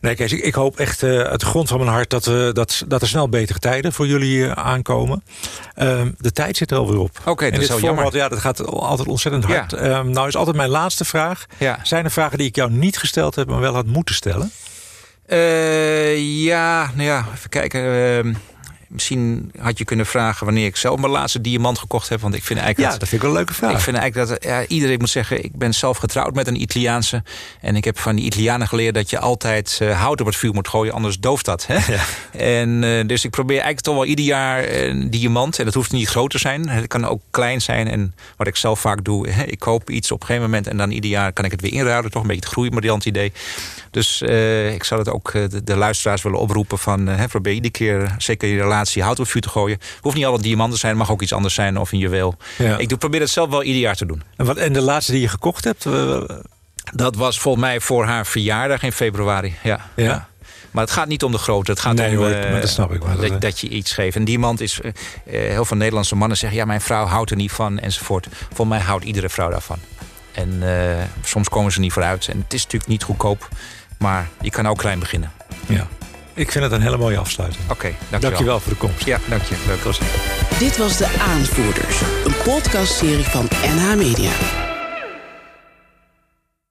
Nee, 0.01 0.15
Kees, 0.15 0.33
ik, 0.33 0.41
ik 0.41 0.55
hoop 0.55 0.79
echt 0.79 1.03
uh, 1.03 1.21
uit 1.21 1.41
de 1.41 1.47
grond 1.47 1.69
van 1.69 1.79
mijn 1.79 1.91
hart... 1.91 2.11
dat, 2.11 2.25
dat, 2.55 2.85
dat 2.87 3.03
er 3.03 3.09
snel 3.09 3.29
betere 3.29 3.59
tijden 3.59 3.93
voor 3.93 4.07
jullie 4.07 4.51
aankomen. 4.51 5.25
Ehm, 5.75 6.11
de 6.19 6.33
tijd 6.33 6.57
zit 6.57 6.71
er 6.71 6.77
alweer 6.77 6.99
op. 6.99 7.19
Oké, 7.21 7.31
okay, 7.31 7.51
dat 7.51 7.61
is 7.61 7.69
heel 7.69 7.81
jammer. 7.81 8.17
Ja, 8.17 8.29
dat 8.29 8.39
gaat 8.39 8.67
altijd 8.67 9.09
ontzettend 9.09 9.45
hard. 9.45 9.71
Ja. 9.71 9.99
Um, 9.99 10.11
nou 10.11 10.29
is 10.29 10.37
altijd 10.37 10.57
mijn 10.57 10.69
laatste 10.69 11.05
vraag. 11.05 11.47
Ja. 11.59 11.79
Zijn 11.83 12.05
er 12.05 12.11
vragen 12.11 12.39
die 12.39 12.47
ik 12.47 12.57
jou 12.57 12.71
niet 12.71 12.99
gesteld 12.99 13.35
heb... 13.35 13.49
maar 13.49 13.61
wel 13.61 13.75
had 13.75 13.87
moeten 13.87 14.15
stellen? 14.15 14.51
ja, 16.17 16.91
nou 16.95 17.09
ja, 17.09 17.27
even 17.35 17.51
kijken... 17.51 18.37
Misschien 18.89 19.53
had 19.59 19.79
je 19.79 19.85
kunnen 19.85 20.07
vragen 20.07 20.45
wanneer 20.45 20.67
ik 20.67 20.77
zelf 20.77 21.01
mijn 21.01 21.13
laatste 21.13 21.41
diamant 21.41 21.79
gekocht 21.79 22.09
heb. 22.09 22.21
Want 22.21 22.35
ik 22.35 22.45
vind 22.45 22.59
eigenlijk. 22.59 22.93
Ja, 22.93 22.99
dat, 22.99 23.09
vind 23.09 23.23
ik 23.23 23.29
wel 23.29 23.31
een 23.31 23.37
leuke 23.37 23.55
vraag. 23.55 23.73
Ik 23.73 23.81
vind 23.81 23.97
eigenlijk 23.97 24.29
dat 24.29 24.45
ja, 24.45 24.67
iedereen 24.67 24.99
moet 24.99 25.11
zeggen: 25.11 25.45
ik 25.45 25.57
ben 25.57 25.75
zelf 25.75 25.97
getrouwd 25.97 26.35
met 26.35 26.47
een 26.47 26.61
Italiaanse. 26.61 27.23
En 27.61 27.77
ik 27.77 27.85
heb 27.85 27.99
van 27.99 28.17
die 28.17 28.25
Italianen 28.25 28.69
geleerd 28.69 28.95
dat 28.95 29.11
je 29.11 29.19
altijd 29.19 29.79
uh, 29.83 30.01
hout 30.01 30.21
op 30.21 30.27
het 30.27 30.37
vuur 30.37 30.55
moet 30.55 30.69
gooien, 30.69 30.93
anders 30.93 31.19
dooft 31.19 31.45
dat. 31.45 31.67
Hè? 31.67 31.93
Ja. 31.93 32.03
En 32.31 32.83
uh, 32.83 33.07
dus 33.07 33.25
ik 33.25 33.31
probeer 33.31 33.57
eigenlijk 33.57 33.85
toch 33.85 33.95
wel 33.95 34.05
ieder 34.05 34.25
jaar 34.25 34.69
een 34.69 35.11
diamant. 35.11 35.59
En 35.59 35.65
dat 35.65 35.75
hoeft 35.75 35.93
niet 35.93 36.09
groot 36.09 36.31
te 36.31 36.39
zijn. 36.39 36.69
Het 36.69 36.87
kan 36.87 37.05
ook 37.05 37.23
klein 37.31 37.61
zijn. 37.61 37.89
En 37.89 38.15
wat 38.37 38.47
ik 38.47 38.57
zelf 38.57 38.81
vaak 38.81 39.05
doe, 39.05 39.29
hè, 39.29 39.43
ik 39.43 39.59
koop 39.59 39.91
iets 39.91 40.11
op 40.11 40.21
een 40.21 40.27
gegeven 40.27 40.51
moment. 40.51 40.67
En 40.67 40.77
dan 40.77 40.91
ieder 40.91 41.11
jaar 41.11 41.33
kan 41.33 41.45
ik 41.45 41.51
het 41.51 41.61
weer 41.61 41.73
inruilen. 41.73 42.11
Toch 42.11 42.23
een 42.23 42.29
beetje 42.29 42.45
het 42.45 42.53
groeimariant 42.53 43.05
idee. 43.05 43.33
Dus 43.91 44.23
uh, 44.23 44.75
ik 44.75 44.85
zou 44.85 45.01
het 45.01 45.11
ook 45.11 45.33
de, 45.33 45.65
de, 45.65 45.77
luisteraars 45.77 46.23
willen 46.23 46.39
oproepen 46.39 46.79
van 46.79 47.07
hè, 47.07 47.29
probeer 47.29 47.53
iedere 47.53 47.73
keer, 47.73 48.15
zeker 48.19 48.49
je 48.49 48.61
relatie, 48.61 48.78
hout 48.87 49.21
op 49.21 49.29
vuur 49.29 49.43
te 49.43 49.49
gooien. 49.49 49.79
Hoeft 50.01 50.17
niet 50.17 50.25
alle 50.25 50.41
diamanten 50.41 50.75
te 50.75 50.81
zijn, 50.81 50.97
mag 50.97 51.11
ook 51.11 51.23
iets 51.23 51.33
anders 51.33 51.55
zijn 51.55 51.79
of 51.79 51.93
een 51.93 51.99
juweel. 51.99 52.37
Ja. 52.59 52.79
Ik 52.79 52.89
doe, 52.89 52.99
probeer 52.99 53.21
het 53.21 53.31
zelf 53.31 53.51
wel 53.51 53.63
ieder 53.63 53.81
jaar 53.81 53.97
te 53.97 54.07
doen. 54.07 54.23
En, 54.37 54.47
wat, 54.47 54.57
en 54.57 54.73
de 54.73 54.81
laatste 54.81 55.13
die 55.13 55.21
je 55.21 55.29
gekocht 55.29 55.65
hebt? 55.65 55.87
Dat 56.93 57.17
was 57.17 57.41
volgens 57.41 57.65
mij 57.65 57.81
voor 57.81 58.05
haar 58.05 58.27
verjaardag 58.27 58.83
in 58.83 58.93
februari. 58.93 59.55
Ja. 59.63 59.81
ja. 59.97 60.05
ja. 60.05 60.29
Maar 60.71 60.85
het 60.85 60.93
gaat 60.93 61.09
niet 61.09 61.23
om 61.23 61.33
de 61.33 61.39
grootte. 61.39 61.71
Het 61.71 61.81
gaat 61.81 61.95
nee, 61.95 62.11
om 62.11 62.17
hoor, 62.17 62.31
uh, 62.31 62.51
maar 62.51 62.61
dat, 62.61 62.71
snap 62.71 62.93
ik 62.93 63.03
wel. 63.03 63.17
dat, 63.17 63.41
dat, 63.41 63.61
je 63.61 63.69
iets 63.69 63.93
geeft. 63.93 64.17
Een 64.17 64.25
diamant 64.25 64.61
is... 64.61 64.81
Uh, 64.83 64.93
heel 65.25 65.65
veel 65.65 65.77
Nederlandse 65.77 66.17
mannen 66.17 66.37
zeggen... 66.37 66.59
ja, 66.59 66.65
mijn 66.65 66.81
vrouw 66.81 67.07
houdt 67.07 67.31
er 67.31 67.37
niet 67.37 67.53
van, 67.53 67.79
enzovoort. 67.79 68.27
Volgens 68.47 68.69
mij 68.69 68.87
houdt 68.87 69.05
iedere 69.05 69.29
vrouw 69.29 69.51
daarvan. 69.51 69.79
En 70.33 70.63
soms 71.25 71.49
komen 71.49 71.73
ze 71.73 71.81
niet 71.81 71.93
vooruit. 71.93 72.29
En 72.29 72.39
het 72.39 72.53
is 72.53 72.63
natuurlijk 72.63 72.91
niet 72.91 73.03
goedkoop. 73.03 73.49
Maar 73.99 74.29
je 74.41 74.51
kan 74.51 74.69
ook 74.69 74.79
klein 74.79 74.99
beginnen. 74.99 75.33
Ja. 75.67 75.87
Ik 76.39 76.53
vind 76.53 76.65
het 76.65 76.73
een 76.73 76.83
hele 76.83 76.97
mooie 76.97 77.19
afsluiting. 77.19 77.63
Oké, 77.63 77.73
okay, 77.73 77.91
dankjewel. 77.91 78.21
Dankjewel 78.21 78.61
voor 78.61 78.73
de 78.73 78.79
komst. 78.79 79.05
Ja, 79.05 79.19
dank 79.29 79.43
je. 79.43 79.55
Leuk 79.67 79.83
was 79.83 80.01
Dit 80.59 80.77
was 80.77 80.97
De 80.97 81.09
Aanvoerders. 81.21 82.01
Een 82.25 82.35
podcastserie 82.45 83.25
van 83.25 83.49
NH 83.77 83.97
Media. 83.97 84.68